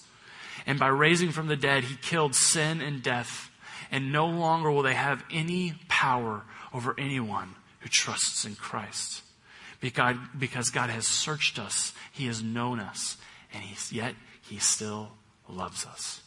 And 0.66 0.78
by 0.78 0.88
raising 0.88 1.30
from 1.30 1.46
the 1.46 1.56
dead, 1.56 1.84
he 1.84 1.96
killed 1.96 2.34
sin 2.34 2.80
and 2.80 3.02
death. 3.02 3.47
And 3.90 4.12
no 4.12 4.26
longer 4.26 4.71
will 4.71 4.83
they 4.83 4.95
have 4.95 5.25
any 5.33 5.75
power 5.88 6.42
over 6.73 6.95
anyone 6.99 7.54
who 7.80 7.88
trusts 7.88 8.45
in 8.45 8.54
Christ. 8.54 9.23
Because, 9.80 10.71
God 10.71 10.90
has 10.90 11.07
searched 11.07 11.59
us, 11.59 11.92
He 12.12 12.26
has 12.26 12.42
known 12.42 12.80
us, 12.80 13.16
and 13.54 13.64
yet 13.92 14.14
He 14.42 14.59
still 14.59 15.12
loves 15.49 15.87
us. 15.87 16.21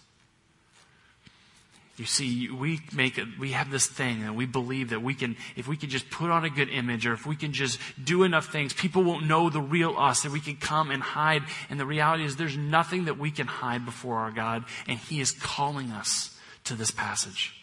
You 1.97 2.05
see, 2.05 2.49
we 2.49 2.79
make 2.93 3.21
we 3.39 3.51
have 3.51 3.69
this 3.69 3.85
thing 3.85 4.23
and 4.23 4.35
we 4.35 4.47
believe 4.47 4.89
that 4.89 5.03
we 5.03 5.13
can, 5.13 5.35
if 5.55 5.67
we 5.67 5.77
can 5.77 5.89
just 5.89 6.09
put 6.09 6.31
on 6.31 6.43
a 6.45 6.49
good 6.49 6.69
image 6.69 7.05
or 7.05 7.13
if 7.13 7.27
we 7.27 7.35
can 7.35 7.53
just 7.53 7.79
do 8.03 8.23
enough 8.23 8.51
things, 8.51 8.73
people 8.73 9.03
won't 9.03 9.27
know 9.27 9.51
the 9.51 9.61
real 9.61 9.95
us 9.97 10.23
that 10.23 10.31
we 10.31 10.39
can 10.39 10.55
come 10.55 10.89
and 10.89 11.03
hide. 11.03 11.43
And 11.69 11.79
the 11.79 11.85
reality 11.85 12.23
is 12.23 12.37
there's 12.37 12.57
nothing 12.57 13.05
that 13.05 13.19
we 13.19 13.29
can 13.29 13.45
hide 13.45 13.85
before 13.85 14.15
our 14.17 14.31
God 14.31 14.63
and 14.87 14.97
He 14.97 15.19
is 15.19 15.31
calling 15.31 15.91
us 15.91 16.35
to 16.65 16.75
this 16.75 16.91
passage. 16.91 17.55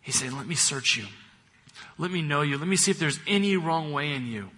He's 0.00 0.18
saying, 0.18 0.36
let 0.36 0.46
me 0.46 0.54
search 0.54 0.96
you. 0.96 1.06
Let 1.98 2.10
me 2.10 2.22
know 2.22 2.42
you. 2.42 2.58
Let 2.58 2.68
me 2.68 2.76
see 2.76 2.90
if 2.90 2.98
there's 2.98 3.20
any 3.26 3.56
wrong 3.56 3.92
way 3.92 4.12
in 4.12 4.26
you 4.26 4.50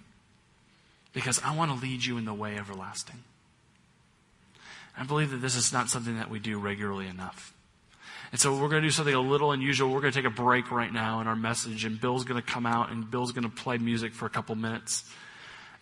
because 1.13 1.41
I 1.45 1.55
want 1.55 1.71
to 1.71 1.79
lead 1.79 2.05
you 2.05 2.19
in 2.19 2.25
the 2.25 2.35
way 2.35 2.57
everlasting. 2.57 3.23
I 4.99 5.05
believe 5.05 5.31
that 5.31 5.39
this 5.39 5.57
is 5.57 5.73
not 5.73 5.89
something 5.89 6.17
that 6.17 6.31
we 6.31 6.39
do 6.39 6.59
regularly 6.59 7.07
enough. 7.07 7.53
And 8.33 8.41
so 8.41 8.53
we're 8.53 8.69
going 8.69 8.83
to 8.83 8.89
do 8.89 8.91
something 8.91 9.15
a 9.15 9.21
little 9.21 9.53
unusual. 9.53 9.93
We're 9.93 10.01
going 10.01 10.13
to 10.13 10.19
take 10.19 10.31
a 10.31 10.35
break 10.35 10.71
right 10.71 10.93
now 10.93 11.21
in 11.21 11.27
our 11.27 11.37
message, 11.37 11.85
and 11.85 12.01
Bill's 12.01 12.25
going 12.25 12.41
to 12.41 12.47
come 12.47 12.67
out 12.67 12.91
and 12.91 13.09
Bill's 13.11 13.33
going 13.33 13.45
to 13.45 13.55
play 13.55 13.79
music 13.79 14.15
for 14.15 14.27
a 14.27 14.31
couple 14.31 14.55
minutes. 14.57 15.05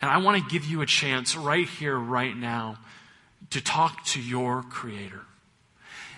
And 0.02 0.10
I 0.10 0.18
want 0.18 0.42
to 0.42 0.50
give 0.50 0.64
you 0.64 0.82
a 0.82 0.86
chance 0.86 1.36
right 1.36 1.66
here, 1.66 1.96
right 1.96 2.36
now, 2.36 2.78
to 3.50 3.62
talk 3.62 4.04
to 4.06 4.20
your 4.20 4.62
Creator. 4.62 5.22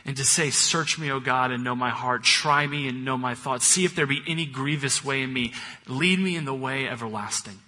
And 0.07 0.17
to 0.17 0.25
say, 0.25 0.51
Search 0.51 0.99
me, 0.99 1.11
O 1.11 1.21
God, 1.21 1.51
and 1.51 1.63
know 1.65 1.75
my 1.75 1.91
heart. 1.91 2.23
Try 2.23 2.67
me 2.67 2.89
and 2.89 3.05
know 3.05 3.19
my 3.19 3.35
thoughts. 3.35 3.67
See 3.67 3.85
if 3.85 3.95
there 3.95 4.07
be 4.07 4.23
any 4.27 4.47
grievous 4.47 5.05
way 5.05 5.21
in 5.23 5.33
me. 5.33 5.53
Lead 5.87 6.21
me 6.21 6.37
in 6.37 6.47
the 6.47 6.55
way 6.55 6.89
everlasting. 6.89 7.59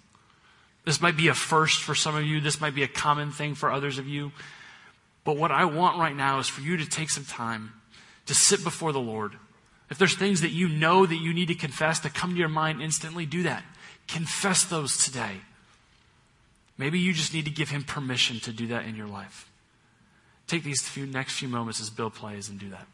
This 0.84 1.02
might 1.02 1.16
be 1.16 1.28
a 1.28 1.34
first 1.34 1.82
for 1.82 1.94
some 1.94 2.16
of 2.16 2.24
you. 2.24 2.40
This 2.40 2.60
might 2.60 2.74
be 2.74 2.84
a 2.84 2.88
common 2.88 3.32
thing 3.32 3.54
for 3.54 3.70
others 3.70 3.98
of 3.98 4.08
you. 4.08 4.32
But 5.24 5.36
what 5.36 5.50
I 5.50 5.66
want 5.66 5.98
right 5.98 6.16
now 6.16 6.38
is 6.38 6.48
for 6.48 6.62
you 6.62 6.78
to 6.78 6.88
take 6.88 7.10
some 7.10 7.26
time 7.26 7.74
to 8.24 8.34
sit 8.34 8.64
before 8.64 8.92
the 8.92 9.00
Lord. 9.00 9.32
If 9.90 9.98
there's 9.98 10.16
things 10.16 10.40
that 10.42 10.50
you 10.50 10.68
know 10.68 11.04
that 11.04 11.16
you 11.16 11.34
need 11.34 11.48
to 11.48 11.54
confess 11.54 11.98
that 12.00 12.14
come 12.14 12.30
to 12.30 12.38
your 12.38 12.48
mind 12.48 12.80
instantly, 12.80 13.26
do 13.26 13.42
that. 13.42 13.64
Confess 14.06 14.64
those 14.64 15.04
today. 15.04 15.40
Maybe 16.78 16.98
you 17.00 17.12
just 17.12 17.34
need 17.34 17.46
to 17.46 17.50
give 17.50 17.70
him 17.70 17.82
permission 17.82 18.38
to 18.40 18.52
do 18.52 18.68
that 18.68 18.86
in 18.86 18.94
your 18.94 19.08
life. 19.08 19.50
Take 20.48 20.64
these 20.64 20.80
few 20.88 21.06
next 21.06 21.34
few 21.34 21.46
moments 21.46 21.78
as 21.78 21.90
Bill 21.90 22.10
plays 22.10 22.48
and 22.48 22.58
do 22.58 22.70
that. 22.70 22.86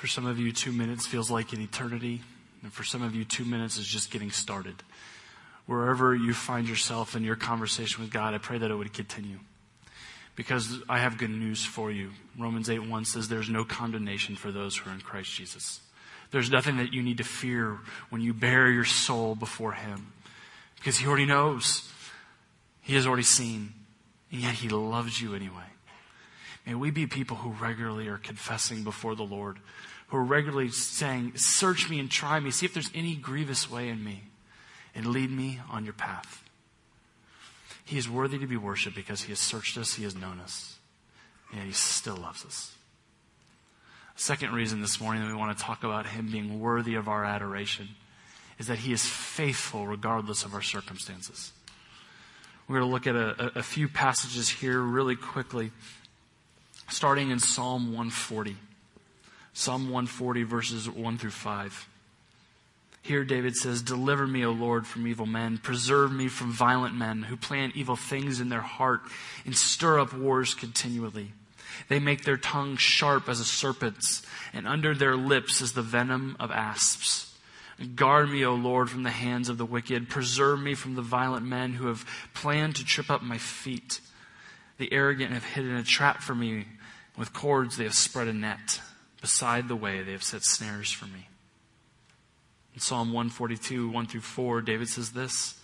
For 0.00 0.06
some 0.06 0.24
of 0.24 0.38
you, 0.38 0.50
two 0.50 0.72
minutes 0.72 1.06
feels 1.06 1.30
like 1.30 1.52
an 1.52 1.60
eternity. 1.60 2.22
And 2.62 2.72
for 2.72 2.84
some 2.84 3.02
of 3.02 3.14
you, 3.14 3.22
two 3.22 3.44
minutes 3.44 3.76
is 3.76 3.86
just 3.86 4.10
getting 4.10 4.30
started. 4.30 4.76
Wherever 5.66 6.14
you 6.14 6.32
find 6.32 6.66
yourself 6.66 7.14
in 7.14 7.22
your 7.22 7.36
conversation 7.36 8.02
with 8.02 8.10
God, 8.10 8.32
I 8.32 8.38
pray 8.38 8.56
that 8.56 8.70
it 8.70 8.74
would 8.74 8.94
continue. 8.94 9.40
Because 10.36 10.78
I 10.88 11.00
have 11.00 11.18
good 11.18 11.28
news 11.28 11.66
for 11.66 11.90
you. 11.90 12.12
Romans 12.38 12.70
8 12.70 12.88
1 12.88 13.04
says 13.04 13.28
there's 13.28 13.50
no 13.50 13.62
condemnation 13.62 14.36
for 14.36 14.50
those 14.50 14.74
who 14.74 14.88
are 14.88 14.94
in 14.94 15.02
Christ 15.02 15.34
Jesus. 15.34 15.80
There's 16.30 16.50
nothing 16.50 16.78
that 16.78 16.94
you 16.94 17.02
need 17.02 17.18
to 17.18 17.24
fear 17.24 17.76
when 18.08 18.22
you 18.22 18.32
bare 18.32 18.70
your 18.70 18.86
soul 18.86 19.34
before 19.34 19.72
Him. 19.72 20.14
Because 20.76 20.96
He 20.96 21.06
already 21.06 21.26
knows. 21.26 21.92
He 22.80 22.94
has 22.94 23.06
already 23.06 23.24
seen. 23.24 23.74
And 24.32 24.40
yet 24.40 24.54
He 24.54 24.70
loves 24.70 25.20
you 25.20 25.34
anyway. 25.34 25.68
May 26.70 26.76
we 26.76 26.92
be 26.92 27.08
people 27.08 27.36
who 27.36 27.50
regularly 27.50 28.06
are 28.06 28.16
confessing 28.16 28.84
before 28.84 29.16
the 29.16 29.24
Lord 29.24 29.58
who 30.06 30.18
are 30.18 30.22
regularly 30.22 30.68
saying, 30.68 31.32
Search 31.34 31.90
me 31.90 31.98
and 31.98 32.08
try 32.08 32.38
me, 32.38 32.52
see 32.52 32.64
if 32.64 32.72
there's 32.72 32.92
any 32.94 33.16
grievous 33.16 33.68
way 33.68 33.88
in 33.88 34.04
me, 34.04 34.22
and 34.94 35.06
lead 35.06 35.32
me 35.32 35.58
on 35.68 35.82
your 35.84 35.94
path. 35.94 36.44
He 37.84 37.98
is 37.98 38.08
worthy 38.08 38.38
to 38.38 38.46
be 38.46 38.56
worshiped 38.56 38.94
because 38.94 39.22
he 39.22 39.32
has 39.32 39.40
searched 39.40 39.76
us, 39.78 39.94
he 39.94 40.04
has 40.04 40.14
known 40.14 40.38
us, 40.38 40.78
and 41.52 41.62
he 41.64 41.72
still 41.72 42.14
loves 42.14 42.44
us. 42.44 42.72
Second 44.14 44.52
reason 44.52 44.80
this 44.80 45.00
morning 45.00 45.24
that 45.24 45.28
we 45.28 45.34
want 45.34 45.58
to 45.58 45.64
talk 45.64 45.82
about 45.82 46.06
him 46.06 46.30
being 46.30 46.60
worthy 46.60 46.94
of 46.94 47.08
our 47.08 47.24
adoration 47.24 47.88
is 48.60 48.68
that 48.68 48.78
he 48.78 48.92
is 48.92 49.04
faithful 49.04 49.88
regardless 49.88 50.44
of 50.44 50.54
our 50.54 50.62
circumstances. 50.62 51.50
We're 52.68 52.78
going 52.78 52.88
to 52.88 52.92
look 52.92 53.08
at 53.08 53.16
a, 53.16 53.58
a 53.58 53.62
few 53.64 53.88
passages 53.88 54.48
here 54.48 54.80
really 54.80 55.16
quickly, 55.16 55.72
starting 56.90 57.30
in 57.30 57.38
Psalm 57.38 57.86
140. 57.86 58.56
Psalm 59.52 59.84
140, 59.84 60.42
verses 60.44 60.88
1 60.88 61.18
through 61.18 61.30
5. 61.30 61.88
Here, 63.02 63.24
David 63.24 63.56
says, 63.56 63.82
Deliver 63.82 64.26
me, 64.26 64.44
O 64.44 64.52
Lord, 64.52 64.86
from 64.86 65.06
evil 65.06 65.26
men. 65.26 65.58
Preserve 65.58 66.12
me 66.12 66.28
from 66.28 66.52
violent 66.52 66.94
men 66.94 67.22
who 67.22 67.36
plan 67.36 67.72
evil 67.74 67.96
things 67.96 68.40
in 68.40 68.50
their 68.50 68.60
heart 68.60 69.00
and 69.44 69.56
stir 69.56 69.98
up 69.98 70.12
wars 70.12 70.54
continually. 70.54 71.32
They 71.88 71.98
make 71.98 72.24
their 72.24 72.36
tongue 72.36 72.76
sharp 72.76 73.28
as 73.28 73.40
a 73.40 73.44
serpent's, 73.44 74.24
and 74.52 74.68
under 74.68 74.94
their 74.94 75.16
lips 75.16 75.60
is 75.60 75.72
the 75.72 75.82
venom 75.82 76.36
of 76.38 76.50
asps. 76.50 77.34
Guard 77.94 78.30
me, 78.30 78.44
O 78.44 78.54
Lord, 78.54 78.90
from 78.90 79.04
the 79.04 79.10
hands 79.10 79.48
of 79.48 79.56
the 79.56 79.64
wicked. 79.64 80.10
Preserve 80.10 80.60
me 80.60 80.74
from 80.74 80.94
the 80.94 81.02
violent 81.02 81.46
men 81.46 81.72
who 81.72 81.86
have 81.86 82.04
planned 82.34 82.76
to 82.76 82.84
trip 82.84 83.10
up 83.10 83.22
my 83.22 83.38
feet. 83.38 84.00
The 84.76 84.92
arrogant 84.92 85.32
have 85.32 85.44
hidden 85.44 85.76
a 85.76 85.82
trap 85.82 86.20
for 86.20 86.34
me. 86.34 86.66
With 87.20 87.34
cords 87.34 87.76
they 87.76 87.84
have 87.84 87.92
spread 87.92 88.28
a 88.28 88.32
net. 88.32 88.80
Beside 89.20 89.68
the 89.68 89.76
way 89.76 90.02
they 90.02 90.12
have 90.12 90.22
set 90.22 90.42
snares 90.42 90.90
for 90.90 91.04
me. 91.04 91.28
In 92.72 92.80
Psalm 92.80 93.12
142, 93.12 93.90
1 93.90 94.06
through 94.06 94.22
4, 94.22 94.62
David 94.62 94.88
says 94.88 95.10
this 95.10 95.60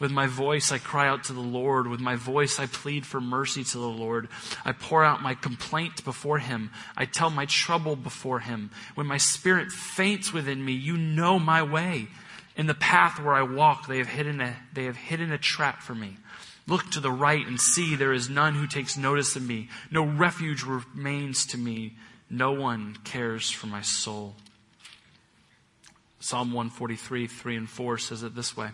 With 0.00 0.10
my 0.10 0.26
voice 0.26 0.72
I 0.72 0.78
cry 0.78 1.06
out 1.06 1.22
to 1.24 1.32
the 1.32 1.38
Lord. 1.38 1.86
With 1.86 2.00
my 2.00 2.16
voice 2.16 2.58
I 2.58 2.66
plead 2.66 3.06
for 3.06 3.20
mercy 3.20 3.62
to 3.62 3.78
the 3.78 3.86
Lord. 3.86 4.26
I 4.64 4.72
pour 4.72 5.04
out 5.04 5.22
my 5.22 5.34
complaint 5.34 6.04
before 6.04 6.40
him. 6.40 6.72
I 6.96 7.04
tell 7.04 7.30
my 7.30 7.46
trouble 7.46 7.94
before 7.94 8.40
him. 8.40 8.72
When 8.96 9.06
my 9.06 9.18
spirit 9.18 9.70
faints 9.70 10.32
within 10.32 10.64
me, 10.64 10.72
you 10.72 10.96
know 10.96 11.38
my 11.38 11.62
way. 11.62 12.08
In 12.56 12.66
the 12.66 12.74
path 12.74 13.20
where 13.20 13.34
I 13.34 13.42
walk, 13.42 13.86
they 13.86 13.98
have 13.98 14.08
hidden 14.08 14.40
a, 14.40 14.56
they 14.72 14.86
have 14.86 14.96
hidden 14.96 15.30
a 15.30 15.38
trap 15.38 15.82
for 15.82 15.94
me. 15.94 16.16
Look 16.66 16.90
to 16.92 17.00
the 17.00 17.12
right 17.12 17.46
and 17.46 17.60
see 17.60 17.94
there 17.94 18.12
is 18.12 18.30
none 18.30 18.54
who 18.54 18.66
takes 18.66 18.96
notice 18.96 19.36
of 19.36 19.46
me. 19.46 19.68
No 19.90 20.04
refuge 20.04 20.62
remains 20.62 21.44
to 21.46 21.58
me. 21.58 21.96
No 22.30 22.52
one 22.52 22.96
cares 23.04 23.50
for 23.50 23.66
my 23.66 23.82
soul. 23.82 24.34
Psalm 26.20 26.52
143, 26.52 27.26
3 27.26 27.56
and 27.56 27.68
4 27.68 27.98
says 27.98 28.22
it 28.22 28.34
this 28.34 28.56
way. 28.56 28.70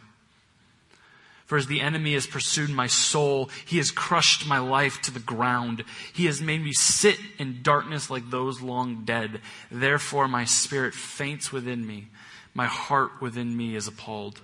For 1.46 1.58
as 1.58 1.66
the 1.66 1.80
enemy 1.80 2.12
has 2.14 2.28
pursued 2.28 2.70
my 2.70 2.86
soul, 2.86 3.50
he 3.66 3.78
has 3.78 3.90
crushed 3.90 4.46
my 4.46 4.60
life 4.60 5.02
to 5.02 5.10
the 5.10 5.18
ground. 5.18 5.82
He 6.12 6.26
has 6.26 6.40
made 6.40 6.62
me 6.62 6.72
sit 6.72 7.18
in 7.40 7.62
darkness 7.64 8.08
like 8.08 8.30
those 8.30 8.60
long 8.60 9.02
dead. 9.04 9.40
Therefore 9.68 10.28
my 10.28 10.44
spirit 10.44 10.94
faints 10.94 11.50
within 11.50 11.84
me. 11.84 12.06
My 12.54 12.66
heart 12.66 13.20
within 13.20 13.56
me 13.56 13.74
is 13.74 13.88
appalled. 13.88 14.40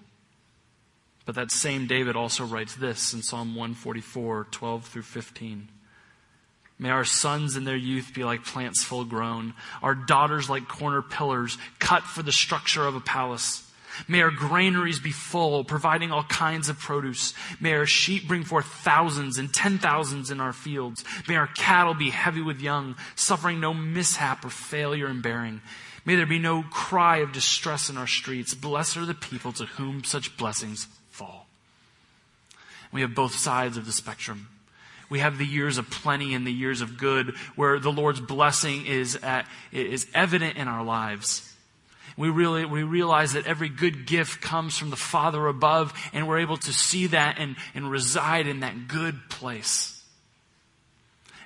But 1.26 1.34
that 1.34 1.50
same 1.50 1.86
David 1.86 2.16
also 2.16 2.44
writes 2.44 2.76
this 2.76 3.12
in 3.12 3.20
Psalm 3.20 3.48
144, 3.56 4.46
12 4.50 4.84
through 4.86 5.02
15. 5.02 5.68
May 6.78 6.90
our 6.90 7.04
sons 7.04 7.56
in 7.56 7.64
their 7.64 7.76
youth 7.76 8.12
be 8.14 8.22
like 8.22 8.44
plants 8.44 8.84
full 8.84 9.04
grown, 9.04 9.54
our 9.82 9.94
daughters 9.94 10.48
like 10.48 10.68
corner 10.68 11.02
pillars 11.02 11.58
cut 11.78 12.04
for 12.04 12.22
the 12.22 12.32
structure 12.32 12.86
of 12.86 12.94
a 12.94 13.00
palace. 13.00 13.62
May 14.08 14.20
our 14.20 14.30
granaries 14.30 15.00
be 15.00 15.10
full, 15.10 15.64
providing 15.64 16.12
all 16.12 16.24
kinds 16.24 16.68
of 16.68 16.78
produce. 16.78 17.32
May 17.60 17.72
our 17.72 17.86
sheep 17.86 18.28
bring 18.28 18.44
forth 18.44 18.66
thousands 18.66 19.38
and 19.38 19.52
ten 19.52 19.78
thousands 19.78 20.30
in 20.30 20.38
our 20.38 20.52
fields. 20.52 21.02
May 21.26 21.36
our 21.36 21.46
cattle 21.46 21.94
be 21.94 22.10
heavy 22.10 22.42
with 22.42 22.60
young, 22.60 22.96
suffering 23.14 23.58
no 23.58 23.72
mishap 23.72 24.44
or 24.44 24.50
failure 24.50 25.08
in 25.08 25.22
bearing. 25.22 25.62
May 26.04 26.14
there 26.14 26.26
be 26.26 26.38
no 26.38 26.62
cry 26.62 27.18
of 27.18 27.32
distress 27.32 27.88
in 27.88 27.96
our 27.96 28.06
streets. 28.06 28.54
Blessed 28.54 28.98
are 28.98 29.06
the 29.06 29.14
people 29.14 29.52
to 29.54 29.64
whom 29.64 30.04
such 30.04 30.36
blessings. 30.36 30.86
We 32.92 33.00
have 33.00 33.14
both 33.14 33.34
sides 33.34 33.76
of 33.76 33.86
the 33.86 33.92
spectrum. 33.92 34.48
We 35.08 35.20
have 35.20 35.38
the 35.38 35.46
years 35.46 35.78
of 35.78 35.88
plenty 35.90 36.34
and 36.34 36.46
the 36.46 36.52
years 36.52 36.80
of 36.80 36.98
good 36.98 37.34
where 37.54 37.78
the 37.78 37.92
Lord's 37.92 38.20
blessing 38.20 38.86
is, 38.86 39.16
at, 39.16 39.46
is 39.70 40.06
evident 40.14 40.56
in 40.56 40.66
our 40.68 40.84
lives. 40.84 41.52
We 42.16 42.30
really, 42.30 42.64
we 42.64 42.82
realize 42.82 43.34
that 43.34 43.46
every 43.46 43.68
good 43.68 44.06
gift 44.06 44.40
comes 44.40 44.76
from 44.76 44.90
the 44.90 44.96
Father 44.96 45.46
above 45.46 45.92
and 46.12 46.26
we're 46.26 46.38
able 46.38 46.56
to 46.56 46.72
see 46.72 47.08
that 47.08 47.36
and, 47.38 47.56
and 47.74 47.90
reside 47.90 48.46
in 48.46 48.60
that 48.60 48.88
good 48.88 49.28
place. 49.28 50.02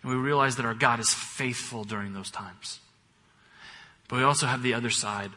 And 0.02 0.12
we 0.12 0.18
realize 0.18 0.56
that 0.56 0.64
our 0.64 0.74
God 0.74 1.00
is 1.00 1.12
faithful 1.12 1.84
during 1.84 2.14
those 2.14 2.30
times. 2.30 2.78
But 4.08 4.16
we 4.16 4.22
also 4.22 4.46
have 4.46 4.62
the 4.62 4.74
other 4.74 4.90
side 4.90 5.30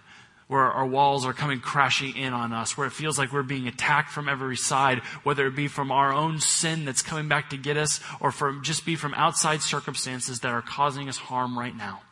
where 0.53 0.71
our 0.71 0.85
walls 0.85 1.25
are 1.25 1.33
coming 1.33 1.59
crashing 1.59 2.15
in 2.15 2.31
on 2.31 2.53
us, 2.53 2.77
where 2.77 2.85
it 2.85 2.93
feels 2.93 3.17
like 3.17 3.33
we're 3.33 3.41
being 3.41 3.67
attacked 3.67 4.11
from 4.11 4.29
every 4.29 4.55
side, 4.55 4.99
whether 5.23 5.47
it 5.47 5.55
be 5.55 5.67
from 5.67 5.91
our 5.91 6.13
own 6.13 6.39
sin 6.39 6.85
that's 6.85 7.01
coming 7.01 7.27
back 7.27 7.49
to 7.49 7.57
get 7.57 7.75
us, 7.75 7.99
or 8.19 8.31
from 8.31 8.61
just 8.61 8.85
be 8.85 8.95
from 8.95 9.15
outside 9.15 9.63
circumstances 9.63 10.41
that 10.41 10.51
are 10.51 10.61
causing 10.61 11.09
us 11.09 11.17
harm 11.17 11.57
right 11.57 11.75
now. 11.75 12.03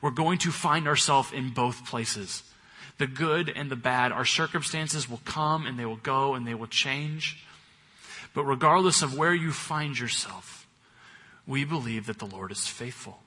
We're 0.00 0.12
going 0.12 0.38
to 0.38 0.52
find 0.52 0.86
ourselves 0.86 1.32
in 1.32 1.50
both 1.50 1.84
places. 1.84 2.44
The 2.98 3.08
good 3.08 3.48
and 3.48 3.68
the 3.68 3.76
bad. 3.76 4.12
Our 4.12 4.24
circumstances 4.24 5.10
will 5.10 5.20
come 5.24 5.66
and 5.66 5.76
they 5.76 5.84
will 5.84 5.96
go 5.96 6.34
and 6.34 6.46
they 6.46 6.54
will 6.54 6.68
change. 6.68 7.44
But 8.34 8.44
regardless 8.44 9.02
of 9.02 9.18
where 9.18 9.34
you 9.34 9.50
find 9.50 9.98
yourself, 9.98 10.64
we 11.44 11.64
believe 11.64 12.06
that 12.06 12.20
the 12.20 12.24
Lord 12.24 12.52
is 12.52 12.68
faithful. 12.68 13.18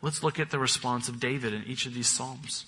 Let's 0.00 0.22
look 0.22 0.38
at 0.38 0.52
the 0.52 0.60
response 0.60 1.08
of 1.08 1.18
David 1.18 1.52
in 1.52 1.64
each 1.64 1.84
of 1.84 1.94
these 1.94 2.08
Psalms 2.08 2.66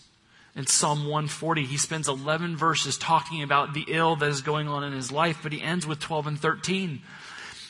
in 0.57 0.66
Psalm 0.66 1.01
140, 1.01 1.66
he 1.66 1.77
spends 1.77 2.09
11 2.09 2.57
verses 2.57 2.97
talking 2.97 3.42
about 3.42 3.75
the 3.75 3.85
ill 3.88 4.16
that 4.16 4.31
is 4.31 4.40
going 4.40 4.69
on 4.69 4.83
in 4.83 4.95
his 4.95 5.12
life, 5.12 5.40
but 5.42 5.53
he 5.53 5.61
ends 5.61 5.87
with 5.87 6.01
12 6.01 6.27
and 6.27 6.40
13. 6.40 7.03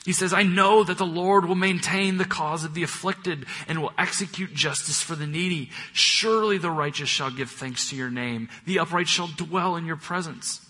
He 0.05 0.12
says, 0.12 0.33
I 0.33 0.44
know 0.44 0.85
that 0.85 0.96
the 0.96 1.05
Lord 1.05 1.46
will 1.46 1.57
maintain 1.57 2.16
the 2.16 2.25
cause 2.25 2.62
of 2.62 2.75
the 2.75 2.85
afflicted 2.85 3.44
and 3.66 3.83
will 3.83 3.92
execute 3.99 4.55
justice 4.55 5.03
for 5.03 5.16
the 5.16 5.27
needy. 5.27 5.70
Surely 5.92 6.59
the 6.59 6.70
righteous 6.70 7.09
shall 7.09 7.33
give 7.33 7.51
thanks 7.51 7.90
to 7.90 7.96
your 7.96 8.09
name. 8.09 8.49
The 8.66 8.79
upright 8.79 9.09
shall 9.09 9.27
dwell 9.27 9.75
in 9.75 9.85
your 9.85 9.96
presence. 9.96 10.61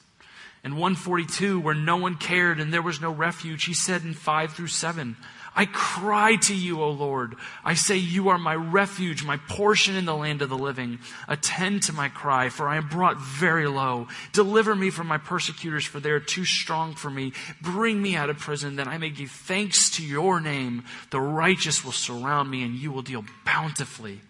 In 0.65 0.73
142, 0.73 1.61
where 1.61 1.75
no 1.75 1.99
one 1.99 2.17
cared 2.17 2.59
and 2.61 2.73
there 2.73 2.81
was 2.81 2.99
no 2.99 3.11
refuge, 3.11 3.67
he 3.67 3.75
said 3.75 4.05
in 4.05 4.15
5 4.15 4.55
through 4.55 4.69
7, 4.69 5.19
I 5.59 5.65
cry 5.65 6.37
to 6.37 6.55
you, 6.55 6.83
O 6.83 6.91
Lord. 6.91 7.35
I 7.65 7.73
say, 7.73 7.97
You 7.97 8.29
are 8.29 8.39
my 8.39 8.55
refuge, 8.55 9.25
my 9.25 9.39
portion 9.39 9.97
in 9.97 10.05
the 10.05 10.15
land 10.15 10.43
of 10.43 10.51
the 10.51 10.59
living. 10.59 10.99
Attend 11.29 11.83
to 11.85 11.95
my 11.95 12.11
cry, 12.11 12.51
for 12.51 12.69
I 12.69 12.77
am 12.77 12.89
brought 12.89 13.19
very 13.19 13.67
low. 13.67 14.09
Deliver 14.33 14.75
me 14.75 14.91
from 14.91 15.07
my 15.07 15.17
persecutors, 15.17 15.87
for 15.87 15.99
they 15.99 16.11
are 16.11 16.21
too 16.21 16.45
strong 16.45 16.95
for 16.95 17.09
me. 17.09 17.33
Bring 17.63 18.03
me 18.03 18.17
out 18.17 18.29
of 18.29 18.39
prison, 18.39 18.77
that 18.77 18.87
I 18.87 18.99
may 18.99 19.09
give 19.09 19.31
thanks 19.31 19.89
to 19.97 20.05
your 20.05 20.41
name. 20.41 20.85
The 21.11 21.21
righteous 21.21 21.83
will 21.83 21.93
surround 21.93 22.51
me, 22.51 22.63
and 22.63 22.75
you 22.75 22.93
will 22.93 23.03
deal 23.03 23.25
bountifully 23.47 24.21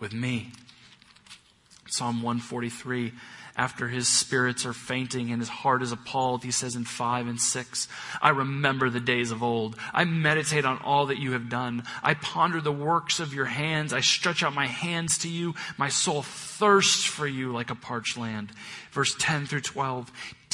with 0.00 0.12
me. 0.12 0.50
Psalm 1.86 2.22
143 2.22 3.12
after 3.56 3.88
his 3.88 4.08
spirits 4.08 4.64
are 4.64 4.72
fainting 4.72 5.30
and 5.30 5.40
his 5.40 5.48
heart 5.48 5.82
is 5.82 5.92
appalled, 5.92 6.42
he 6.42 6.50
says 6.50 6.74
in 6.74 6.84
5 6.84 7.26
and 7.26 7.40
6, 7.40 7.88
I 8.20 8.30
remember 8.30 8.88
the 8.88 9.00
days 9.00 9.30
of 9.30 9.42
old. 9.42 9.76
I 9.92 10.04
meditate 10.04 10.64
on 10.64 10.78
all 10.78 11.06
that 11.06 11.18
you 11.18 11.32
have 11.32 11.48
done. 11.48 11.84
I 12.02 12.14
ponder 12.14 12.60
the 12.60 12.72
works 12.72 13.20
of 13.20 13.34
your 13.34 13.44
hands. 13.44 13.92
I 13.92 14.00
stretch 14.00 14.42
out 14.42 14.54
my 14.54 14.66
hands 14.66 15.18
to 15.18 15.28
you. 15.28 15.54
My 15.76 15.88
soul 15.88 16.22
thirsts 16.22 17.04
for 17.04 17.26
you 17.26 17.52
like 17.52 17.70
a 17.70 17.74
parched 17.74 18.16
land. 18.16 18.52
Verse 18.92 19.14
10 19.18 19.46
through 19.46 19.60
12. 19.60 20.10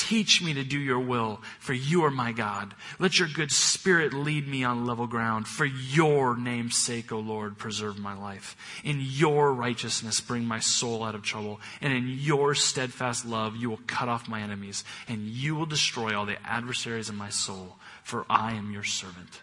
Teach 0.08 0.40
me 0.40 0.54
to 0.54 0.64
do 0.64 0.78
your 0.78 1.00
will, 1.00 1.42
for 1.60 1.74
you 1.74 2.02
are 2.02 2.10
my 2.10 2.32
God. 2.32 2.72
Let 2.98 3.18
your 3.18 3.28
good 3.28 3.50
spirit 3.50 4.14
lead 4.14 4.48
me 4.48 4.64
on 4.64 4.86
level 4.86 5.06
ground. 5.06 5.46
For 5.46 5.66
your 5.66 6.34
name's 6.34 6.78
sake, 6.78 7.12
O 7.12 7.18
Lord, 7.18 7.58
preserve 7.58 7.98
my 7.98 8.14
life. 8.18 8.56
In 8.82 9.00
your 9.02 9.52
righteousness, 9.52 10.22
bring 10.22 10.46
my 10.46 10.60
soul 10.60 11.04
out 11.04 11.14
of 11.14 11.20
trouble. 11.20 11.60
And 11.82 11.92
in 11.92 12.08
your 12.08 12.54
steadfast 12.54 13.26
love, 13.26 13.54
you 13.54 13.68
will 13.68 13.80
cut 13.86 14.08
off 14.08 14.30
my 14.30 14.40
enemies, 14.40 14.82
and 15.08 15.26
you 15.26 15.54
will 15.54 15.66
destroy 15.66 16.18
all 16.18 16.24
the 16.24 16.42
adversaries 16.42 17.10
of 17.10 17.14
my 17.14 17.28
soul, 17.28 17.76
for 18.02 18.24
I 18.30 18.54
am 18.54 18.72
your 18.72 18.84
servant. 18.84 19.42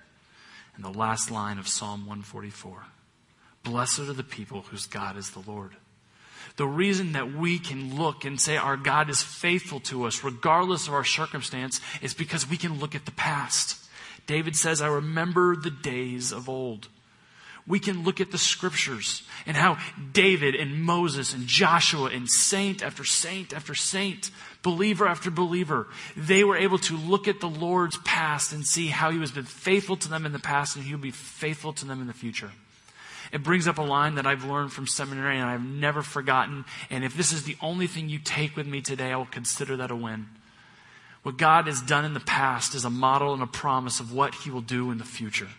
And 0.76 0.84
the 0.84 0.90
last 0.90 1.30
line 1.30 1.60
of 1.60 1.68
Psalm 1.68 2.08
144 2.08 2.86
Blessed 3.62 4.00
are 4.00 4.14
the 4.14 4.24
people 4.24 4.64
whose 4.64 4.88
God 4.88 5.16
is 5.16 5.30
the 5.30 5.44
Lord 5.46 5.76
the 6.58 6.68
reason 6.68 7.14
that 7.14 7.34
we 7.34 7.60
can 7.60 7.98
look 7.98 8.24
and 8.24 8.40
say 8.40 8.56
our 8.56 8.78
God 8.78 9.10
is 9.10 9.22
faithful 9.22 9.80
to 9.82 10.06
us, 10.06 10.24
regardless 10.24 10.88
of 10.88 10.94
our 10.94 11.04
circumstance, 11.04 11.82
is 12.02 12.14
because 12.14 12.50
we 12.50 12.58
can 12.58 12.80
look 12.80 12.96
at 12.96 13.06
the 13.06 13.12
past. 13.12 13.78
David 14.26 14.56
says, 14.56 14.82
I 14.82 14.88
remember 14.88 15.56
the 15.56 15.70
days 15.70 16.32
of 16.32 16.48
old. 16.48 16.88
We 17.68 17.80
can 17.80 18.04
look 18.04 18.22
at 18.22 18.32
the 18.32 18.38
scriptures 18.38 19.24
and 19.48 19.58
how 19.58 19.80
David 20.14 20.54
and 20.54 20.84
Moses 20.84 21.34
and 21.34 21.48
Joshua 21.48 22.12
and 22.12 22.30
saint 22.30 22.84
after 22.84 23.04
saint 23.04 23.54
after 23.54 23.74
saint, 23.74 24.30
believer 24.62 25.08
after 25.08 25.32
believer, 25.32 25.88
they 26.16 26.44
were 26.44 26.58
able 26.58 26.78
to 26.78 26.96
look 26.96 27.28
at 27.28 27.40
the 27.40 27.50
Lord's 27.50 27.98
past 28.06 28.54
and 28.54 28.64
see 28.64 28.88
how 28.88 29.10
he 29.10 29.20
has 29.20 29.32
been 29.32 29.46
faithful 29.46 29.98
to 29.98 30.08
them 30.08 30.28
in 30.28 30.32
the 30.32 30.40
past 30.40 30.76
and 30.76 30.86
he'll 30.86 31.00
be 31.00 31.12
faithful 31.12 31.74
to 31.74 31.86
them 31.86 32.02
in 32.02 32.08
the 32.08 32.14
future. 32.14 32.52
It 33.36 33.44
brings 33.44 33.68
up 33.68 33.80
a 33.80 33.82
line 33.82 34.16
that 34.16 34.26
I've 34.26 34.46
learned 34.46 34.72
from 34.72 34.88
seminary 34.88 35.38
and 35.38 35.50
I've 35.50 35.62
never 35.62 36.02
forgotten. 36.02 36.64
And 36.90 37.04
if 37.04 37.18
this 37.18 37.34
is 37.34 37.44
the 37.44 37.58
only 37.62 37.86
thing 37.86 38.08
you 38.08 38.18
take 38.18 38.56
with 38.56 38.66
me 38.66 38.80
today, 38.80 39.12
I 39.12 39.18
will 39.18 39.26
consider 39.26 39.76
that 39.76 39.92
a 39.92 39.96
win. 39.96 40.28
What 41.22 41.36
God 41.36 41.68
has 41.68 41.82
done 41.82 42.06
in 42.06 42.14
the 42.14 42.22
past 42.22 42.76
is 42.76 42.86
a 42.86 42.90
model 42.90 43.34
and 43.34 43.44
a 43.44 43.48
promise 43.48 44.00
of 44.00 44.14
what 44.14 44.36
He 44.36 44.52
will 44.52 44.62
do 44.62 44.90
in 44.90 45.00
the 45.00 45.04
future. 45.04 45.50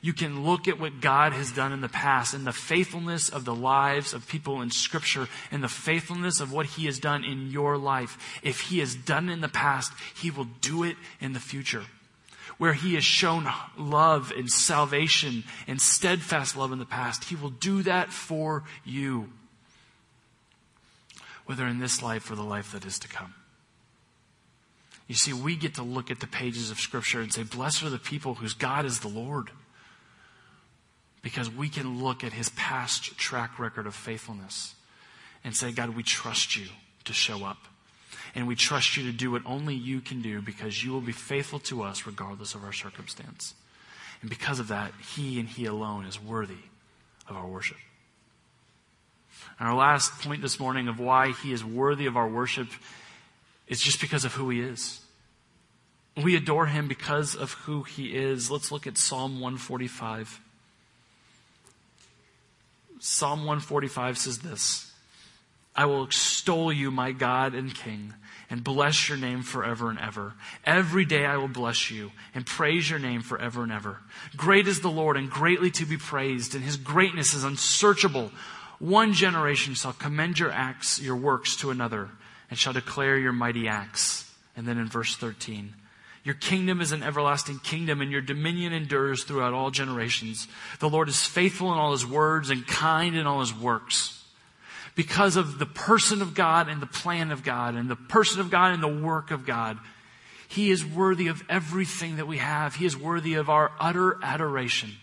You 0.00 0.14
can 0.14 0.42
look 0.42 0.68
at 0.68 0.80
what 0.80 1.02
God 1.02 1.34
has 1.34 1.52
done 1.52 1.70
in 1.70 1.82
the 1.82 1.88
past 1.90 2.32
and 2.32 2.46
the 2.46 2.52
faithfulness 2.52 3.28
of 3.28 3.44
the 3.44 3.54
lives 3.54 4.14
of 4.14 4.26
people 4.26 4.62
in 4.62 4.70
Scripture 4.70 5.28
and 5.50 5.62
the 5.62 5.68
faithfulness 5.68 6.40
of 6.40 6.50
what 6.50 6.64
He 6.64 6.86
has 6.86 6.98
done 6.98 7.24
in 7.24 7.50
your 7.50 7.76
life. 7.76 8.40
If 8.42 8.60
He 8.60 8.78
has 8.78 8.94
done 8.94 9.28
it 9.28 9.34
in 9.34 9.42
the 9.42 9.48
past, 9.48 9.92
He 10.16 10.30
will 10.30 10.48
do 10.62 10.82
it 10.82 10.96
in 11.20 11.34
the 11.34 11.40
future. 11.40 11.84
Where 12.58 12.74
He 12.74 12.94
has 12.94 13.04
shown 13.04 13.48
love 13.76 14.32
and 14.36 14.50
salvation 14.50 15.44
and 15.66 15.80
steadfast 15.80 16.56
love 16.56 16.72
in 16.72 16.78
the 16.78 16.84
past, 16.84 17.24
He 17.24 17.36
will 17.36 17.50
do 17.50 17.82
that 17.84 18.12
for 18.12 18.64
you. 18.84 19.30
Whether 21.46 21.66
in 21.66 21.78
this 21.78 22.02
life 22.02 22.30
or 22.30 22.34
the 22.34 22.42
life 22.42 22.72
that 22.72 22.84
is 22.84 22.98
to 22.98 23.08
come. 23.08 23.34
You 25.08 25.14
see, 25.14 25.32
we 25.32 25.56
get 25.56 25.74
to 25.76 25.82
look 25.82 26.10
at 26.10 26.20
the 26.20 26.26
pages 26.26 26.70
of 26.70 26.78
Scripture 26.78 27.22
and 27.22 27.32
say, 27.32 27.42
Blessed 27.42 27.82
are 27.82 27.90
the 27.90 27.98
people 27.98 28.34
whose 28.34 28.52
God 28.52 28.84
is 28.84 29.00
the 29.00 29.08
Lord. 29.08 29.50
Because 31.22 31.50
we 31.50 31.68
can 31.68 32.02
look 32.02 32.22
at 32.22 32.32
his 32.32 32.50
past 32.50 33.16
track 33.16 33.58
record 33.58 33.86
of 33.86 33.94
faithfulness 33.94 34.74
and 35.42 35.56
say, 35.56 35.72
God, 35.72 35.96
we 35.96 36.02
trust 36.02 36.56
you 36.56 36.66
to 37.04 37.12
show 37.12 37.44
up. 37.44 37.58
And 38.38 38.46
we 38.46 38.54
trust 38.54 38.96
you 38.96 39.02
to 39.02 39.10
do 39.10 39.32
what 39.32 39.42
only 39.44 39.74
you 39.74 40.00
can 40.00 40.22
do 40.22 40.40
because 40.40 40.84
you 40.84 40.92
will 40.92 41.00
be 41.00 41.10
faithful 41.10 41.58
to 41.58 41.82
us 41.82 42.06
regardless 42.06 42.54
of 42.54 42.62
our 42.62 42.72
circumstance. 42.72 43.52
And 44.20 44.30
because 44.30 44.60
of 44.60 44.68
that, 44.68 44.92
he 45.12 45.40
and 45.40 45.48
he 45.48 45.64
alone 45.64 46.04
is 46.04 46.22
worthy 46.22 46.62
of 47.28 47.34
our 47.34 47.48
worship. 47.48 47.78
And 49.58 49.68
our 49.68 49.74
last 49.74 50.20
point 50.20 50.40
this 50.40 50.60
morning 50.60 50.86
of 50.86 51.00
why 51.00 51.32
he 51.32 51.52
is 51.52 51.64
worthy 51.64 52.06
of 52.06 52.16
our 52.16 52.28
worship 52.28 52.68
is 53.66 53.80
just 53.80 54.00
because 54.00 54.24
of 54.24 54.34
who 54.34 54.50
he 54.50 54.60
is. 54.60 55.00
We 56.16 56.36
adore 56.36 56.66
him 56.66 56.86
because 56.86 57.34
of 57.34 57.54
who 57.54 57.82
he 57.82 58.14
is. 58.14 58.52
Let's 58.52 58.70
look 58.70 58.86
at 58.86 58.96
Psalm 58.96 59.40
145. 59.40 60.40
Psalm 63.00 63.40
145 63.40 64.16
says 64.16 64.38
this 64.38 64.92
I 65.74 65.86
will 65.86 66.04
extol 66.04 66.72
you, 66.72 66.92
my 66.92 67.10
God 67.10 67.54
and 67.54 67.74
King, 67.74 68.14
and 68.50 68.64
bless 68.64 69.08
your 69.08 69.18
name 69.18 69.42
forever 69.42 69.90
and 69.90 69.98
ever. 69.98 70.34
Every 70.64 71.04
day 71.04 71.26
I 71.26 71.36
will 71.36 71.48
bless 71.48 71.90
you 71.90 72.12
and 72.34 72.46
praise 72.46 72.88
your 72.88 72.98
name 72.98 73.22
forever 73.22 73.62
and 73.62 73.72
ever. 73.72 73.98
Great 74.36 74.66
is 74.66 74.80
the 74.80 74.90
Lord 74.90 75.16
and 75.16 75.30
greatly 75.30 75.70
to 75.72 75.84
be 75.84 75.96
praised, 75.96 76.54
and 76.54 76.64
his 76.64 76.76
greatness 76.76 77.34
is 77.34 77.44
unsearchable. 77.44 78.30
One 78.78 79.12
generation 79.12 79.74
shall 79.74 79.92
commend 79.92 80.38
your 80.38 80.50
acts, 80.50 81.00
your 81.00 81.16
works 81.16 81.56
to 81.56 81.70
another 81.70 82.10
and 82.50 82.58
shall 82.58 82.72
declare 82.72 83.18
your 83.18 83.32
mighty 83.32 83.68
acts. 83.68 84.30
And 84.56 84.66
then 84.66 84.78
in 84.78 84.88
verse 84.88 85.16
13, 85.16 85.74
your 86.24 86.34
kingdom 86.34 86.80
is 86.80 86.92
an 86.92 87.02
everlasting 87.02 87.60
kingdom, 87.60 88.00
and 88.00 88.10
your 88.10 88.20
dominion 88.20 88.72
endures 88.72 89.24
throughout 89.24 89.54
all 89.54 89.70
generations. 89.70 90.48
The 90.80 90.88
Lord 90.88 91.08
is 91.08 91.24
faithful 91.24 91.72
in 91.72 91.78
all 91.78 91.92
his 91.92 92.06
words 92.06 92.50
and 92.50 92.66
kind 92.66 93.16
in 93.16 93.26
all 93.26 93.40
his 93.40 93.54
works. 93.54 94.17
Because 94.98 95.36
of 95.36 95.60
the 95.60 95.66
person 95.66 96.22
of 96.22 96.34
God 96.34 96.68
and 96.68 96.82
the 96.82 96.86
plan 96.86 97.30
of 97.30 97.44
God, 97.44 97.76
and 97.76 97.88
the 97.88 97.94
person 97.94 98.40
of 98.40 98.50
God 98.50 98.74
and 98.74 98.82
the 98.82 98.88
work 98.88 99.30
of 99.30 99.46
God, 99.46 99.78
he 100.48 100.72
is 100.72 100.84
worthy 100.84 101.28
of 101.28 101.40
everything 101.48 102.16
that 102.16 102.26
we 102.26 102.38
have. 102.38 102.74
He 102.74 102.84
is 102.84 102.96
worthy 102.96 103.34
of 103.34 103.48
our 103.48 103.70
utter 103.78 104.18
adoration. 104.24 104.96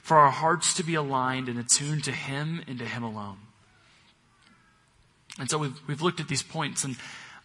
For 0.00 0.16
our 0.16 0.30
hearts 0.30 0.72
to 0.72 0.82
be 0.82 0.94
aligned 0.94 1.50
and 1.50 1.58
attuned 1.58 2.04
to 2.04 2.12
him 2.12 2.62
and 2.66 2.78
to 2.78 2.86
him 2.86 3.02
alone. 3.02 3.36
And 5.38 5.50
so 5.50 5.58
we've, 5.58 5.78
we've 5.86 6.00
looked 6.00 6.20
at 6.20 6.28
these 6.28 6.42
points, 6.42 6.84
and 6.84 6.96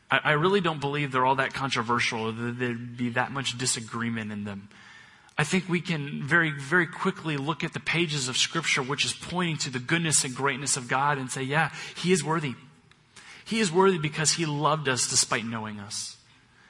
I, 0.10 0.20
I 0.24 0.32
really 0.32 0.62
don't 0.62 0.80
believe 0.80 1.12
they're 1.12 1.26
all 1.26 1.36
that 1.36 1.54
controversial 1.54 2.22
or 2.22 2.32
that 2.32 2.58
there'd 2.58 2.96
be 2.96 3.10
that 3.10 3.34
much 3.34 3.58
disagreement 3.58 4.32
in 4.32 4.46
them. 4.46 4.70
I 5.38 5.44
think 5.44 5.68
we 5.68 5.82
can 5.82 6.24
very, 6.24 6.52
very 6.52 6.88
quickly 6.88 7.36
look 7.36 7.64
at 7.64 7.74
the 7.74 7.80
pages 7.80 8.30
of 8.30 8.38
Scripture, 8.38 8.82
which 8.82 9.04
is 9.04 9.14
pointing 9.14 9.58
to 9.58 9.70
the 9.70 9.80
goodness 9.80 10.24
and 10.24 10.34
greatness 10.34 10.78
of 10.78 10.88
God, 10.88 11.18
and 11.18 11.30
say, 11.30 11.44
yeah, 11.44 11.72
He 11.96 12.14
is 12.14 12.24
worthy. 12.24 12.56
He 13.44 13.60
is 13.60 13.72
worthy 13.72 13.98
because 13.98 14.34
He 14.34 14.46
loved 14.46 14.88
us 14.88 15.10
despite 15.10 15.46
knowing 15.46 15.80
us. 15.80 16.16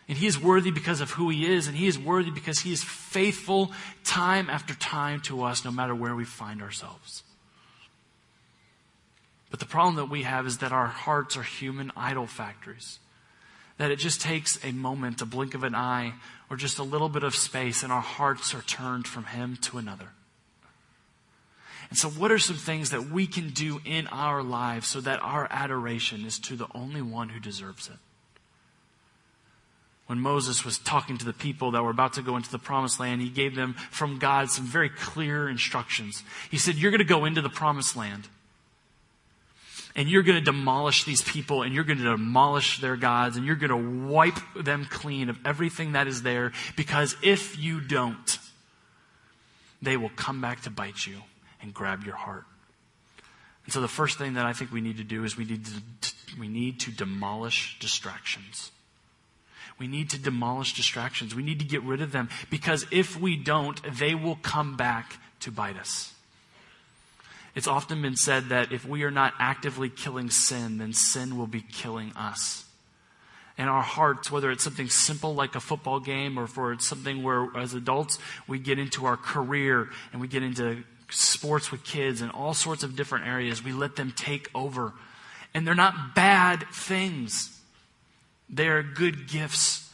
And 0.08 0.18
He 0.18 0.26
is 0.26 0.42
worthy 0.42 0.72
because 0.72 1.00
of 1.00 1.12
who 1.12 1.30
He 1.30 1.46
is, 1.46 1.68
and 1.68 1.78
He 1.78 1.86
is 1.86 2.00
worthy 2.00 2.32
because 2.32 2.60
He 2.60 2.74
is 2.74 2.84
faithful 2.84 3.72
time 4.04 4.50
after 4.50 4.74
time 4.74 5.22
to 5.22 5.44
us, 5.44 5.64
no 5.64 5.72
matter 5.72 5.94
where 5.94 6.16
we 6.16 6.26
find 6.26 6.62
ourselves. 6.62 7.22
But 9.52 9.60
the 9.60 9.66
problem 9.68 9.96
that 9.96 10.10
we 10.10 10.24
have 10.24 10.48
is 10.48 10.58
that 10.58 10.72
our 10.72 10.88
hearts 10.88 11.38
are 11.38 11.44
human 11.44 11.92
idol 11.96 12.26
factories. 12.26 13.00
That 13.78 13.92
it 13.92 13.98
just 13.98 14.22
takes 14.22 14.64
a 14.64 14.72
moment, 14.72 15.22
a 15.22 15.26
blink 15.26 15.54
of 15.54 15.64
an 15.64 15.76
eye, 15.76 16.14
or 16.50 16.58
just 16.58 16.80
a 16.80 16.84
little 16.84 17.10
bit 17.10 17.24
of 17.24 17.36
space, 17.36 17.84
and 17.84 17.92
our 17.92 18.02
hearts 18.02 18.54
are 18.54 18.62
turned 18.62 19.08
from 19.08 19.26
Him 19.26 19.58
to 19.64 19.78
another. 19.78 20.10
And 21.90 21.98
so, 21.98 22.10
what 22.10 22.32
are 22.32 22.40
some 22.40 22.56
things 22.56 22.90
that 22.92 23.10
we 23.10 23.28
can 23.28 23.50
do 23.50 23.80
in 23.86 24.08
our 24.08 24.42
lives 24.42 24.88
so 24.88 25.02
that 25.02 25.22
our 25.22 25.48
adoration 25.52 26.26
is 26.26 26.40
to 26.40 26.56
the 26.56 26.68
only 26.74 27.02
one 27.02 27.30
who 27.30 27.40
deserves 27.40 27.88
it? 27.88 27.98
When 30.08 30.20
Moses 30.20 30.64
was 30.64 30.78
talking 30.78 31.18
to 31.18 31.26
the 31.26 31.34
people 31.34 31.72
that 31.72 31.84
were 31.84 31.90
about 31.90 32.14
to 32.14 32.22
go 32.22 32.38
into 32.38 32.52
the 32.52 32.60
promised 32.60 33.00
land, 33.00 33.22
he 33.22 33.30
gave 33.30 33.56
them 33.56 33.74
from 33.92 34.20
God 34.20 34.52
some 34.52 34.66
very 34.66 34.90
clear 34.90 35.50
instructions. 35.50 36.24
He 36.52 36.58
said, 36.58 36.76
You're 36.76 36.92
going 36.92 37.00
to 37.00 37.06
go 37.06 37.26
into 37.26 37.42
the 37.42 37.50
promised 37.50 37.96
land 37.96 38.28
and 39.96 40.10
you're 40.10 40.24
going 40.24 40.38
to 40.38 40.44
demolish 40.44 41.06
these 41.06 41.22
people 41.22 41.64
and 41.64 41.74
you're 41.74 41.84
going 41.84 42.00
to 42.00 42.04
demolish 42.04 42.80
their 42.82 42.98
gods 42.98 43.38
and 43.38 43.46
you're 43.46 43.56
going 43.56 43.70
to 43.70 44.08
wipe 44.08 44.40
them 44.56 44.86
clean 44.90 45.30
of 45.30 45.40
everything 45.46 45.94
that 45.94 46.08
is 46.08 46.22
there 46.22 46.52
because 46.76 47.16
if 47.22 47.58
you 47.58 47.80
don't, 47.80 48.40
they 49.82 49.96
will 49.96 50.12
come 50.16 50.42
back 50.42 50.62
to 50.62 50.70
bite 50.70 51.06
you 51.06 51.18
and 51.62 51.74
grab 51.74 52.04
your 52.04 52.16
heart. 52.16 52.44
And 53.64 53.74
so 53.74 53.82
the 53.82 53.88
first 53.88 54.18
thing 54.18 54.34
that 54.34 54.46
I 54.46 54.54
think 54.54 54.72
we 54.72 54.82
need 54.82 54.98
to 54.98 55.04
do 55.04 55.24
is 55.24 55.38
we 55.38 55.46
need 55.46 55.66
to, 55.66 56.14
we 56.40 56.48
need 56.48 56.80
to 56.82 56.92
demolish 56.92 57.78
distractions. 57.80 58.72
We 59.80 59.88
need 59.88 60.10
to 60.12 60.20
demolish 60.20 60.74
distractions. 60.74 61.36
We 61.36 61.44
need 61.44 61.60
to 61.60 61.66
get 61.66 61.84
rid 61.84 62.02
of 62.02 62.12
them 62.12 62.30
because 62.50 62.86
if 62.92 63.20
we 63.20 63.36
don't, 63.36 63.82
they 63.98 64.16
will 64.16 64.38
come 64.38 64.78
back 64.78 65.18
to 65.42 65.52
bite 65.52 65.78
us. 65.78 66.15
It's 67.56 67.68
often 67.68 68.02
been 68.02 68.18
said 68.18 68.50
that 68.50 68.74
if 68.74 68.86
we 68.86 69.04
are 69.04 69.12
not 69.12 69.34
actively 69.40 69.90
killing 69.90 70.30
sin, 70.30 70.78
then 70.78 70.92
sin 70.92 71.38
will 71.38 71.48
be 71.48 71.62
killing 71.62 72.12
us. 72.14 72.66
And 73.58 73.70
our 73.70 73.82
hearts, 73.82 74.30
whether 74.30 74.52
it's 74.52 74.64
something 74.64 74.90
simple 74.90 75.34
like 75.34 75.56
a 75.56 75.62
football 75.62 76.02
game 76.02 76.38
or 76.38 76.48
for 76.48 76.78
something 76.80 77.24
where 77.24 77.48
as 77.56 77.74
adults 77.74 78.20
we 78.48 78.60
get 78.60 78.78
into 78.78 79.06
our 79.06 79.16
career 79.16 79.90
and 80.12 80.20
we 80.20 80.28
get 80.28 80.44
into 80.44 80.84
sports 81.10 81.72
with 81.72 81.86
kids 81.86 82.20
and 82.20 82.32
all 82.32 82.54
sorts 82.54 82.84
of 82.84 82.98
different 82.98 83.26
areas, 83.26 83.64
we 83.64 83.72
let 83.72 83.96
them 83.96 84.12
take 84.12 84.50
over. 84.54 84.92
And 85.54 85.66
they're 85.66 85.74
not 85.74 86.14
bad 86.14 86.66
things. 86.74 87.58
They 88.50 88.68
are 88.68 88.84
good 88.84 89.30
gifts 89.30 89.90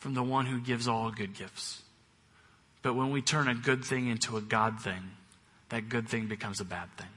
from 0.00 0.14
the 0.14 0.22
one 0.24 0.46
who 0.46 0.60
gives 0.60 0.88
all 0.88 1.12
good 1.12 1.34
gifts. 1.34 1.82
But 2.82 2.94
when 2.94 3.12
we 3.12 3.22
turn 3.22 3.46
a 3.46 3.54
good 3.54 3.84
thing 3.84 4.08
into 4.08 4.36
a 4.36 4.40
God 4.40 4.80
thing, 4.80 5.10
that 5.70 5.88
good 5.88 6.08
thing 6.08 6.26
becomes 6.26 6.60
a 6.60 6.64
bad 6.64 6.88
thing. 6.96 7.08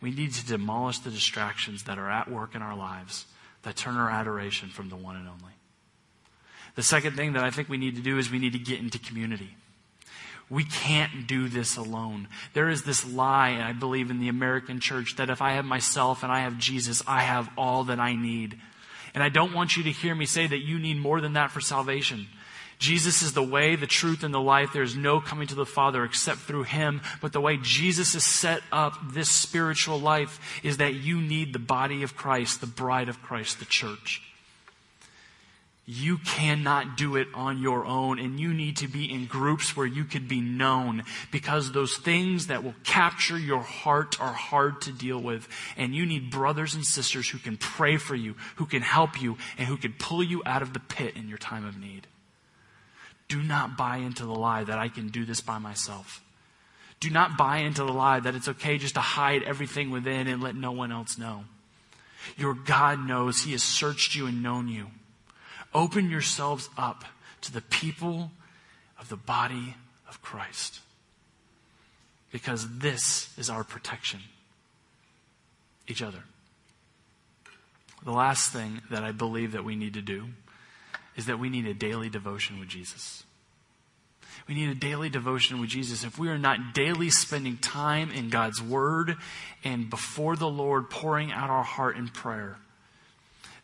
We 0.00 0.10
need 0.10 0.32
to 0.34 0.46
demolish 0.46 1.00
the 1.00 1.10
distractions 1.10 1.84
that 1.84 1.98
are 1.98 2.10
at 2.10 2.30
work 2.30 2.54
in 2.54 2.62
our 2.62 2.76
lives 2.76 3.26
that 3.62 3.76
turn 3.76 3.96
our 3.96 4.10
adoration 4.10 4.68
from 4.68 4.88
the 4.88 4.96
one 4.96 5.16
and 5.16 5.28
only. 5.28 5.52
The 6.76 6.82
second 6.82 7.16
thing 7.16 7.32
that 7.32 7.42
I 7.42 7.50
think 7.50 7.68
we 7.68 7.76
need 7.76 7.96
to 7.96 8.02
do 8.02 8.18
is 8.18 8.30
we 8.30 8.38
need 8.38 8.52
to 8.52 8.58
get 8.58 8.78
into 8.78 8.98
community. 8.98 9.56
We 10.50 10.64
can't 10.64 11.26
do 11.26 11.48
this 11.48 11.76
alone. 11.76 12.28
There 12.54 12.70
is 12.70 12.84
this 12.84 13.04
lie, 13.04 13.60
I 13.62 13.72
believe, 13.72 14.10
in 14.10 14.20
the 14.20 14.28
American 14.28 14.80
church 14.80 15.16
that 15.16 15.28
if 15.28 15.42
I 15.42 15.52
have 15.52 15.64
myself 15.64 16.22
and 16.22 16.32
I 16.32 16.40
have 16.40 16.58
Jesus, 16.58 17.02
I 17.06 17.20
have 17.20 17.50
all 17.58 17.84
that 17.84 18.00
I 18.00 18.14
need. 18.14 18.58
And 19.12 19.22
I 19.22 19.28
don't 19.28 19.52
want 19.52 19.76
you 19.76 19.82
to 19.82 19.90
hear 19.90 20.14
me 20.14 20.24
say 20.24 20.46
that 20.46 20.58
you 20.58 20.78
need 20.78 20.98
more 20.98 21.20
than 21.20 21.34
that 21.34 21.50
for 21.50 21.60
salvation. 21.60 22.28
Jesus 22.78 23.22
is 23.22 23.32
the 23.32 23.42
way, 23.42 23.74
the 23.74 23.86
truth, 23.86 24.22
and 24.22 24.32
the 24.32 24.40
life. 24.40 24.72
There 24.72 24.82
is 24.82 24.96
no 24.96 25.20
coming 25.20 25.48
to 25.48 25.54
the 25.56 25.66
Father 25.66 26.04
except 26.04 26.40
through 26.40 26.62
Him. 26.62 27.00
But 27.20 27.32
the 27.32 27.40
way 27.40 27.58
Jesus 27.60 28.12
has 28.14 28.24
set 28.24 28.62
up 28.70 28.94
this 29.12 29.30
spiritual 29.30 29.98
life 29.98 30.40
is 30.62 30.76
that 30.76 30.94
you 30.94 31.20
need 31.20 31.52
the 31.52 31.58
body 31.58 32.02
of 32.02 32.16
Christ, 32.16 32.60
the 32.60 32.66
bride 32.66 33.08
of 33.08 33.20
Christ, 33.20 33.58
the 33.58 33.64
church. 33.64 34.22
You 35.90 36.18
cannot 36.18 36.98
do 36.98 37.16
it 37.16 37.28
on 37.32 37.62
your 37.62 37.86
own, 37.86 38.18
and 38.18 38.38
you 38.38 38.52
need 38.52 38.76
to 38.76 38.88
be 38.88 39.10
in 39.10 39.24
groups 39.24 39.74
where 39.74 39.86
you 39.86 40.04
could 40.04 40.28
be 40.28 40.42
known 40.42 41.02
because 41.32 41.72
those 41.72 41.96
things 41.96 42.48
that 42.48 42.62
will 42.62 42.74
capture 42.84 43.38
your 43.38 43.62
heart 43.62 44.20
are 44.20 44.34
hard 44.34 44.82
to 44.82 44.92
deal 44.92 45.18
with. 45.18 45.48
And 45.78 45.94
you 45.94 46.04
need 46.04 46.30
brothers 46.30 46.74
and 46.74 46.84
sisters 46.84 47.30
who 47.30 47.38
can 47.38 47.56
pray 47.56 47.96
for 47.96 48.14
you, 48.14 48.36
who 48.56 48.66
can 48.66 48.82
help 48.82 49.20
you, 49.20 49.38
and 49.56 49.66
who 49.66 49.78
can 49.78 49.94
pull 49.94 50.22
you 50.22 50.42
out 50.44 50.60
of 50.60 50.74
the 50.74 50.80
pit 50.80 51.16
in 51.16 51.26
your 51.26 51.38
time 51.38 51.64
of 51.64 51.78
need. 51.78 52.06
Do 53.28 53.42
not 53.42 53.76
buy 53.76 53.98
into 53.98 54.24
the 54.24 54.34
lie 54.34 54.64
that 54.64 54.78
I 54.78 54.88
can 54.88 55.08
do 55.08 55.24
this 55.24 55.40
by 55.40 55.58
myself. 55.58 56.22
Do 57.00 57.10
not 57.10 57.36
buy 57.36 57.58
into 57.58 57.84
the 57.84 57.92
lie 57.92 58.20
that 58.20 58.34
it's 58.34 58.48
okay 58.48 58.78
just 58.78 58.94
to 58.94 59.00
hide 59.00 59.42
everything 59.42 59.90
within 59.90 60.26
and 60.26 60.42
let 60.42 60.56
no 60.56 60.72
one 60.72 60.90
else 60.90 61.18
know. 61.18 61.44
Your 62.36 62.54
God 62.54 63.06
knows 63.06 63.42
He 63.42 63.52
has 63.52 63.62
searched 63.62 64.14
you 64.14 64.26
and 64.26 64.42
known 64.42 64.68
you. 64.68 64.88
Open 65.74 66.10
yourselves 66.10 66.68
up 66.76 67.04
to 67.42 67.52
the 67.52 67.60
people 67.60 68.30
of 68.98 69.08
the 69.08 69.16
body 69.16 69.76
of 70.08 70.20
Christ. 70.22 70.80
Because 72.32 72.78
this 72.78 73.36
is 73.38 73.48
our 73.48 73.64
protection. 73.64 74.20
Each 75.86 76.02
other. 76.02 76.24
The 78.04 78.12
last 78.12 78.52
thing 78.52 78.82
that 78.90 79.04
I 79.04 79.12
believe 79.12 79.52
that 79.52 79.64
we 79.64 79.76
need 79.76 79.94
to 79.94 80.02
do 80.02 80.28
is 81.18 81.26
that 81.26 81.40
we 81.40 81.50
need 81.50 81.66
a 81.66 81.74
daily 81.74 82.08
devotion 82.08 82.60
with 82.60 82.68
Jesus. 82.68 83.24
We 84.46 84.54
need 84.54 84.70
a 84.70 84.74
daily 84.74 85.10
devotion 85.10 85.60
with 85.60 85.68
Jesus. 85.68 86.04
If 86.04 86.16
we 86.16 86.28
are 86.28 86.38
not 86.38 86.72
daily 86.72 87.10
spending 87.10 87.58
time 87.58 88.12
in 88.12 88.30
God's 88.30 88.62
Word 88.62 89.16
and 89.64 89.90
before 89.90 90.36
the 90.36 90.48
Lord 90.48 90.88
pouring 90.88 91.32
out 91.32 91.50
our 91.50 91.64
heart 91.64 91.96
in 91.96 92.08
prayer, 92.08 92.56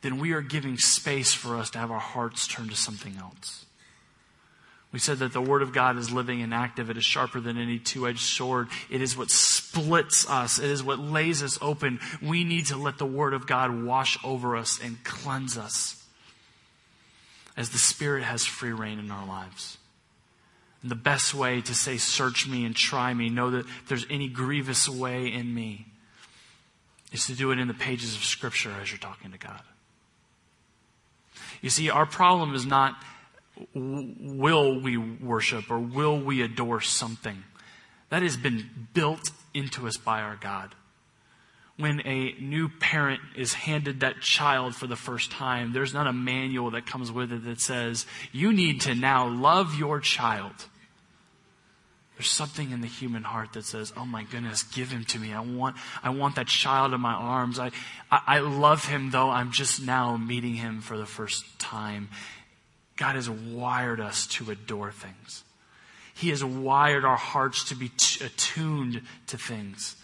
then 0.02 0.18
we 0.18 0.32
are 0.32 0.42
giving 0.42 0.76
space 0.76 1.32
for 1.32 1.56
us 1.56 1.70
to 1.70 1.78
have 1.78 1.92
our 1.92 2.00
hearts 2.00 2.48
turn 2.48 2.68
to 2.68 2.76
something 2.76 3.16
else. 3.18 3.64
We 4.90 4.98
said 4.98 5.18
that 5.20 5.32
the 5.32 5.40
Word 5.40 5.62
of 5.62 5.72
God 5.72 5.96
is 5.96 6.10
living 6.10 6.42
and 6.42 6.52
active. 6.52 6.90
It 6.90 6.96
is 6.96 7.04
sharper 7.04 7.40
than 7.40 7.56
any 7.56 7.78
two 7.78 8.08
edged 8.08 8.20
sword. 8.20 8.68
It 8.90 9.00
is 9.00 9.16
what 9.16 9.30
splits 9.30 10.28
us. 10.28 10.58
It 10.58 10.70
is 10.70 10.82
what 10.82 10.98
lays 10.98 11.40
us 11.42 11.56
open. 11.62 12.00
We 12.20 12.42
need 12.42 12.66
to 12.66 12.76
let 12.76 12.98
the 12.98 13.06
Word 13.06 13.32
of 13.32 13.46
God 13.46 13.84
wash 13.84 14.18
over 14.24 14.56
us 14.56 14.80
and 14.82 15.02
cleanse 15.04 15.56
us 15.56 16.03
as 17.56 17.70
the 17.70 17.78
Spirit 17.78 18.24
has 18.24 18.44
free 18.44 18.72
rein 18.72 18.98
in 18.98 19.10
our 19.10 19.26
lives. 19.26 19.78
And 20.82 20.90
the 20.90 20.96
best 20.96 21.34
way 21.34 21.60
to 21.62 21.74
say, 21.74 21.96
Search 21.96 22.46
me 22.46 22.64
and 22.64 22.74
try 22.74 23.14
me, 23.14 23.28
know 23.28 23.50
that 23.50 23.66
there's 23.88 24.06
any 24.10 24.28
grievous 24.28 24.88
way 24.88 25.32
in 25.32 25.54
me, 25.54 25.86
is 27.12 27.26
to 27.26 27.34
do 27.34 27.50
it 27.52 27.58
in 27.58 27.68
the 27.68 27.74
pages 27.74 28.14
of 28.14 28.24
Scripture 28.24 28.72
as 28.80 28.90
you're 28.90 28.98
talking 28.98 29.32
to 29.32 29.38
God. 29.38 29.62
You 31.62 31.70
see, 31.70 31.88
our 31.88 32.06
problem 32.06 32.54
is 32.54 32.66
not 32.66 32.96
will 33.72 34.80
we 34.80 34.96
worship 34.96 35.70
or 35.70 35.78
will 35.78 36.18
we 36.18 36.42
adore 36.42 36.80
something? 36.80 37.44
That 38.10 38.22
has 38.22 38.36
been 38.36 38.88
built 38.92 39.30
into 39.54 39.86
us 39.86 39.96
by 39.96 40.20
our 40.20 40.36
God. 40.36 40.74
When 41.76 42.06
a 42.06 42.34
new 42.40 42.68
parent 42.68 43.20
is 43.36 43.52
handed 43.52 44.00
that 44.00 44.20
child 44.20 44.76
for 44.76 44.86
the 44.86 44.96
first 44.96 45.32
time, 45.32 45.72
there's 45.72 45.92
not 45.92 46.06
a 46.06 46.12
manual 46.12 46.70
that 46.70 46.86
comes 46.86 47.10
with 47.10 47.32
it 47.32 47.44
that 47.44 47.60
says, 47.60 48.06
you 48.30 48.52
need 48.52 48.80
to 48.82 48.94
now 48.94 49.28
love 49.28 49.74
your 49.74 49.98
child. 49.98 50.66
There's 52.16 52.30
something 52.30 52.70
in 52.70 52.80
the 52.80 52.86
human 52.86 53.24
heart 53.24 53.54
that 53.54 53.64
says, 53.64 53.92
"Oh 53.96 54.04
my 54.04 54.22
goodness, 54.22 54.62
give 54.62 54.90
him 54.90 55.04
to 55.06 55.18
me. 55.18 55.32
I 55.32 55.40
want, 55.40 55.76
I 56.02 56.10
want 56.10 56.36
that 56.36 56.46
child 56.46 56.94
in 56.94 57.00
my 57.00 57.12
arms. 57.12 57.58
I, 57.58 57.72
I, 58.10 58.20
I 58.26 58.38
love 58.38 58.84
him 58.84 59.10
though 59.10 59.30
I'm 59.30 59.50
just 59.50 59.82
now 59.82 60.16
meeting 60.16 60.54
him 60.54 60.80
for 60.80 60.96
the 60.96 61.06
first 61.06 61.58
time." 61.58 62.08
God 62.96 63.16
has 63.16 63.28
wired 63.28 63.98
us 63.98 64.28
to 64.28 64.52
adore 64.52 64.92
things. 64.92 65.42
He 66.14 66.28
has 66.30 66.44
wired 66.44 67.04
our 67.04 67.16
hearts 67.16 67.64
to 67.70 67.74
be 67.74 67.88
t- 67.88 68.24
attuned 68.24 69.02
to 69.26 69.36
things. 69.36 69.96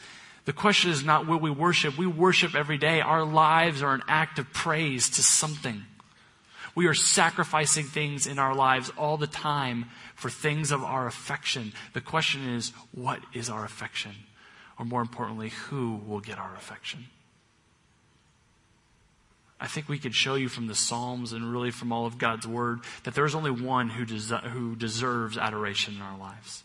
The 0.51 0.57
question 0.57 0.91
is 0.91 1.05
not 1.05 1.29
will 1.29 1.39
we 1.39 1.49
worship? 1.49 1.97
We 1.97 2.09
worship 2.09 2.57
every 2.57 2.77
day. 2.77 3.01
Our 3.01 3.25
lives 3.25 3.85
are 3.85 3.95
an 3.95 4.03
act 4.09 4.41
of 4.41 4.53
praise 4.53 5.09
to 5.11 5.23
something. 5.23 5.85
We 6.75 6.89
are 6.89 6.95
sacrificing 6.95 7.85
things 7.85 8.27
in 8.27 8.41
our 8.41 8.53
lives 8.53 8.91
all 8.99 9.17
the 9.17 9.29
time 9.29 9.87
for 10.17 10.29
things 10.29 10.73
of 10.73 10.83
our 10.83 11.07
affection. 11.07 11.73
The 11.93 12.01
question 12.01 12.49
is, 12.49 12.73
what 12.91 13.21
is 13.33 13.49
our 13.49 13.65
affection? 13.65 14.11
Or 14.77 14.85
more 14.85 15.03
importantly, 15.03 15.51
who 15.51 16.01
will 16.05 16.19
get 16.19 16.37
our 16.37 16.57
affection? 16.57 17.07
I 19.61 19.69
think 19.69 19.89
we 19.89 20.01
could 20.01 20.17
show 20.17 20.35
you 20.35 20.49
from 20.49 20.67
the 20.67 20.75
Psalms 20.75 21.33
and 21.33 21.53
really 21.53 21.71
from 21.71 21.93
all 21.93 22.07
of 22.07 22.19
God's 22.19 22.49
Word 22.49 22.81
that 23.05 23.15
there 23.15 23.25
is 23.25 23.37
only 23.37 23.53
one 23.53 23.91
who, 23.91 24.05
des- 24.05 24.49
who 24.49 24.75
deserves 24.75 25.39
adoration 25.39 25.95
in 25.95 26.03
our 26.03 26.19
lives. 26.19 26.65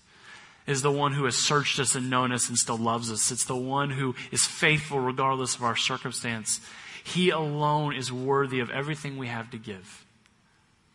Is 0.67 0.82
the 0.82 0.91
one 0.91 1.13
who 1.13 1.25
has 1.25 1.36
searched 1.36 1.80
us 1.80 1.93
and 1.93 2.10
known 2.10 2.32
us 2.32 2.49
and 2.49 2.58
still 2.58 2.78
loves 2.78 3.12
us. 3.12 3.32
It's 3.32 3.45
the 3.45 3.56
one 3.56 3.91
who 3.91 4.15
is 4.32 4.45
faithful 4.45 4.99
regardless 4.99 5.56
of 5.56 5.63
our 5.63 5.75
circumstance. 5.75 6.60
He 7.04 7.30
alone 7.30 7.95
is 7.95 8.12
worthy 8.12 8.60
of 8.60 8.71
everything 8.71 9.17
we 9.17 9.28
have 9.28 9.51
to 9.51 9.58
give. 9.58 10.06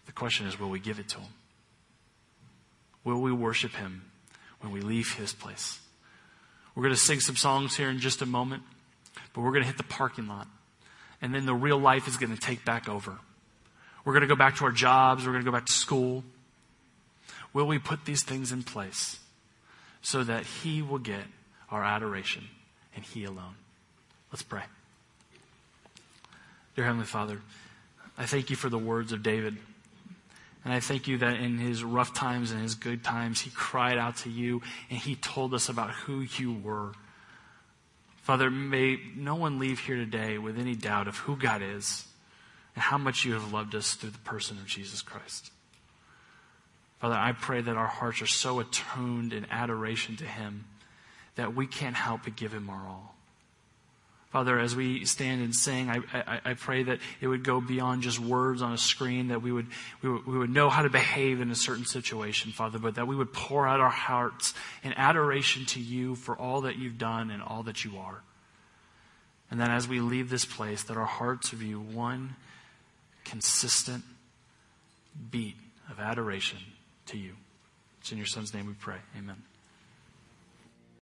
The 0.06 0.12
question 0.12 0.46
is, 0.46 0.58
will 0.58 0.70
we 0.70 0.80
give 0.80 0.98
it 0.98 1.08
to 1.10 1.18
Him? 1.18 1.32
Will 3.04 3.20
we 3.20 3.30
worship 3.30 3.72
Him 3.72 4.02
when 4.60 4.72
we 4.72 4.80
leave 4.80 5.14
His 5.14 5.32
place? 5.32 5.78
We're 6.74 6.82
going 6.82 6.94
to 6.94 7.00
sing 7.00 7.20
some 7.20 7.36
songs 7.36 7.76
here 7.76 7.88
in 7.88 8.00
just 8.00 8.22
a 8.22 8.26
moment, 8.26 8.64
but 9.32 9.42
we're 9.42 9.52
going 9.52 9.62
to 9.62 9.68
hit 9.68 9.76
the 9.76 9.84
parking 9.84 10.26
lot 10.26 10.48
and 11.22 11.32
then 11.32 11.46
the 11.46 11.54
real 11.54 11.78
life 11.78 12.08
is 12.08 12.16
going 12.16 12.34
to 12.34 12.40
take 12.40 12.64
back 12.64 12.88
over. 12.88 13.18
We're 14.04 14.14
going 14.14 14.22
to 14.22 14.26
go 14.26 14.34
back 14.34 14.56
to 14.56 14.64
our 14.64 14.72
jobs, 14.72 15.24
we're 15.24 15.32
going 15.32 15.44
to 15.44 15.50
go 15.50 15.56
back 15.56 15.66
to 15.66 15.72
school. 15.72 16.24
Will 17.52 17.66
we 17.66 17.78
put 17.78 18.04
these 18.04 18.24
things 18.24 18.50
in 18.50 18.64
place 18.64 19.19
so 20.02 20.24
that 20.24 20.44
He 20.44 20.82
will 20.82 20.98
get 20.98 21.22
our 21.70 21.84
adoration 21.84 22.44
and 22.94 23.04
He 23.04 23.24
alone? 23.24 23.54
Let's 24.32 24.42
pray. 24.42 24.62
Dear 26.76 26.84
Heavenly 26.84 27.06
Father, 27.06 27.40
I 28.16 28.26
thank 28.26 28.50
you 28.50 28.56
for 28.56 28.68
the 28.68 28.78
words 28.78 29.12
of 29.12 29.22
David. 29.22 29.56
And 30.64 30.74
I 30.74 30.80
thank 30.80 31.08
you 31.08 31.18
that 31.18 31.40
in 31.40 31.58
his 31.58 31.82
rough 31.82 32.14
times 32.14 32.50
and 32.50 32.60
his 32.60 32.74
good 32.74 33.02
times, 33.02 33.40
he 33.40 33.50
cried 33.50 33.96
out 33.96 34.16
to 34.18 34.30
you 34.30 34.60
and 34.90 34.98
he 34.98 35.16
told 35.16 35.54
us 35.54 35.68
about 35.68 35.90
who 35.90 36.20
you 36.20 36.52
were. 36.52 36.92
Father, 38.22 38.50
may 38.50 38.98
no 39.16 39.34
one 39.34 39.58
leave 39.58 39.80
here 39.80 39.96
today 39.96 40.38
with 40.38 40.58
any 40.58 40.74
doubt 40.74 41.08
of 41.08 41.16
who 41.16 41.36
God 41.36 41.62
is 41.62 42.06
and 42.74 42.82
how 42.82 42.98
much 42.98 43.24
you 43.24 43.32
have 43.32 43.52
loved 43.52 43.74
us 43.74 43.94
through 43.94 44.10
the 44.10 44.18
person 44.18 44.58
of 44.58 44.66
Jesus 44.66 45.00
Christ. 45.00 45.50
Father, 47.00 47.14
I 47.14 47.32
pray 47.32 47.62
that 47.62 47.76
our 47.76 47.86
hearts 47.86 48.20
are 48.20 48.26
so 48.26 48.60
attuned 48.60 49.32
in 49.32 49.46
adoration 49.50 50.16
to 50.16 50.24
Him 50.24 50.66
that 51.36 51.56
we 51.56 51.66
can't 51.66 51.96
help 51.96 52.24
but 52.24 52.36
give 52.36 52.52
Him 52.52 52.68
our 52.68 52.86
all. 52.86 53.14
Father, 54.30 54.60
as 54.60 54.76
we 54.76 55.04
stand 55.06 55.42
and 55.42 55.56
sing, 55.56 55.90
I, 55.90 56.00
I, 56.12 56.40
I, 56.44 56.54
pray 56.54 56.84
that 56.84 57.00
it 57.20 57.26
would 57.26 57.42
go 57.42 57.60
beyond 57.60 58.02
just 58.02 58.20
words 58.20 58.62
on 58.62 58.72
a 58.72 58.78
screen, 58.78 59.28
that 59.28 59.42
we 59.42 59.50
would, 59.50 59.66
we 60.02 60.08
would, 60.08 60.26
we 60.26 60.38
would 60.38 60.50
know 60.50 60.70
how 60.70 60.82
to 60.82 60.90
behave 60.90 61.40
in 61.40 61.50
a 61.50 61.56
certain 61.56 61.84
situation, 61.84 62.52
Father, 62.52 62.78
but 62.78 62.94
that 62.94 63.08
we 63.08 63.16
would 63.16 63.32
pour 63.32 63.66
out 63.66 63.80
our 63.80 63.90
hearts 63.90 64.54
in 64.84 64.92
adoration 64.92 65.66
to 65.66 65.80
you 65.80 66.14
for 66.14 66.36
all 66.36 66.60
that 66.60 66.78
you've 66.78 66.96
done 66.96 67.32
and 67.32 67.42
all 67.42 67.64
that 67.64 67.84
you 67.84 67.98
are. 67.98 68.22
And 69.50 69.58
that 69.58 69.70
as 69.70 69.88
we 69.88 69.98
leave 69.98 70.30
this 70.30 70.44
place, 70.44 70.84
that 70.84 70.96
our 70.96 71.06
hearts 71.06 71.50
would 71.50 71.58
be 71.58 71.74
one 71.74 72.36
consistent 73.24 74.04
beat 75.32 75.56
of 75.90 75.98
adoration 75.98 76.58
to 77.10 77.18
you. 77.18 77.34
It's 78.00 78.12
in 78.12 78.18
your 78.18 78.26
son's 78.26 78.54
name 78.54 78.66
we 78.66 78.74
pray. 78.74 78.98
Amen. 79.18 79.36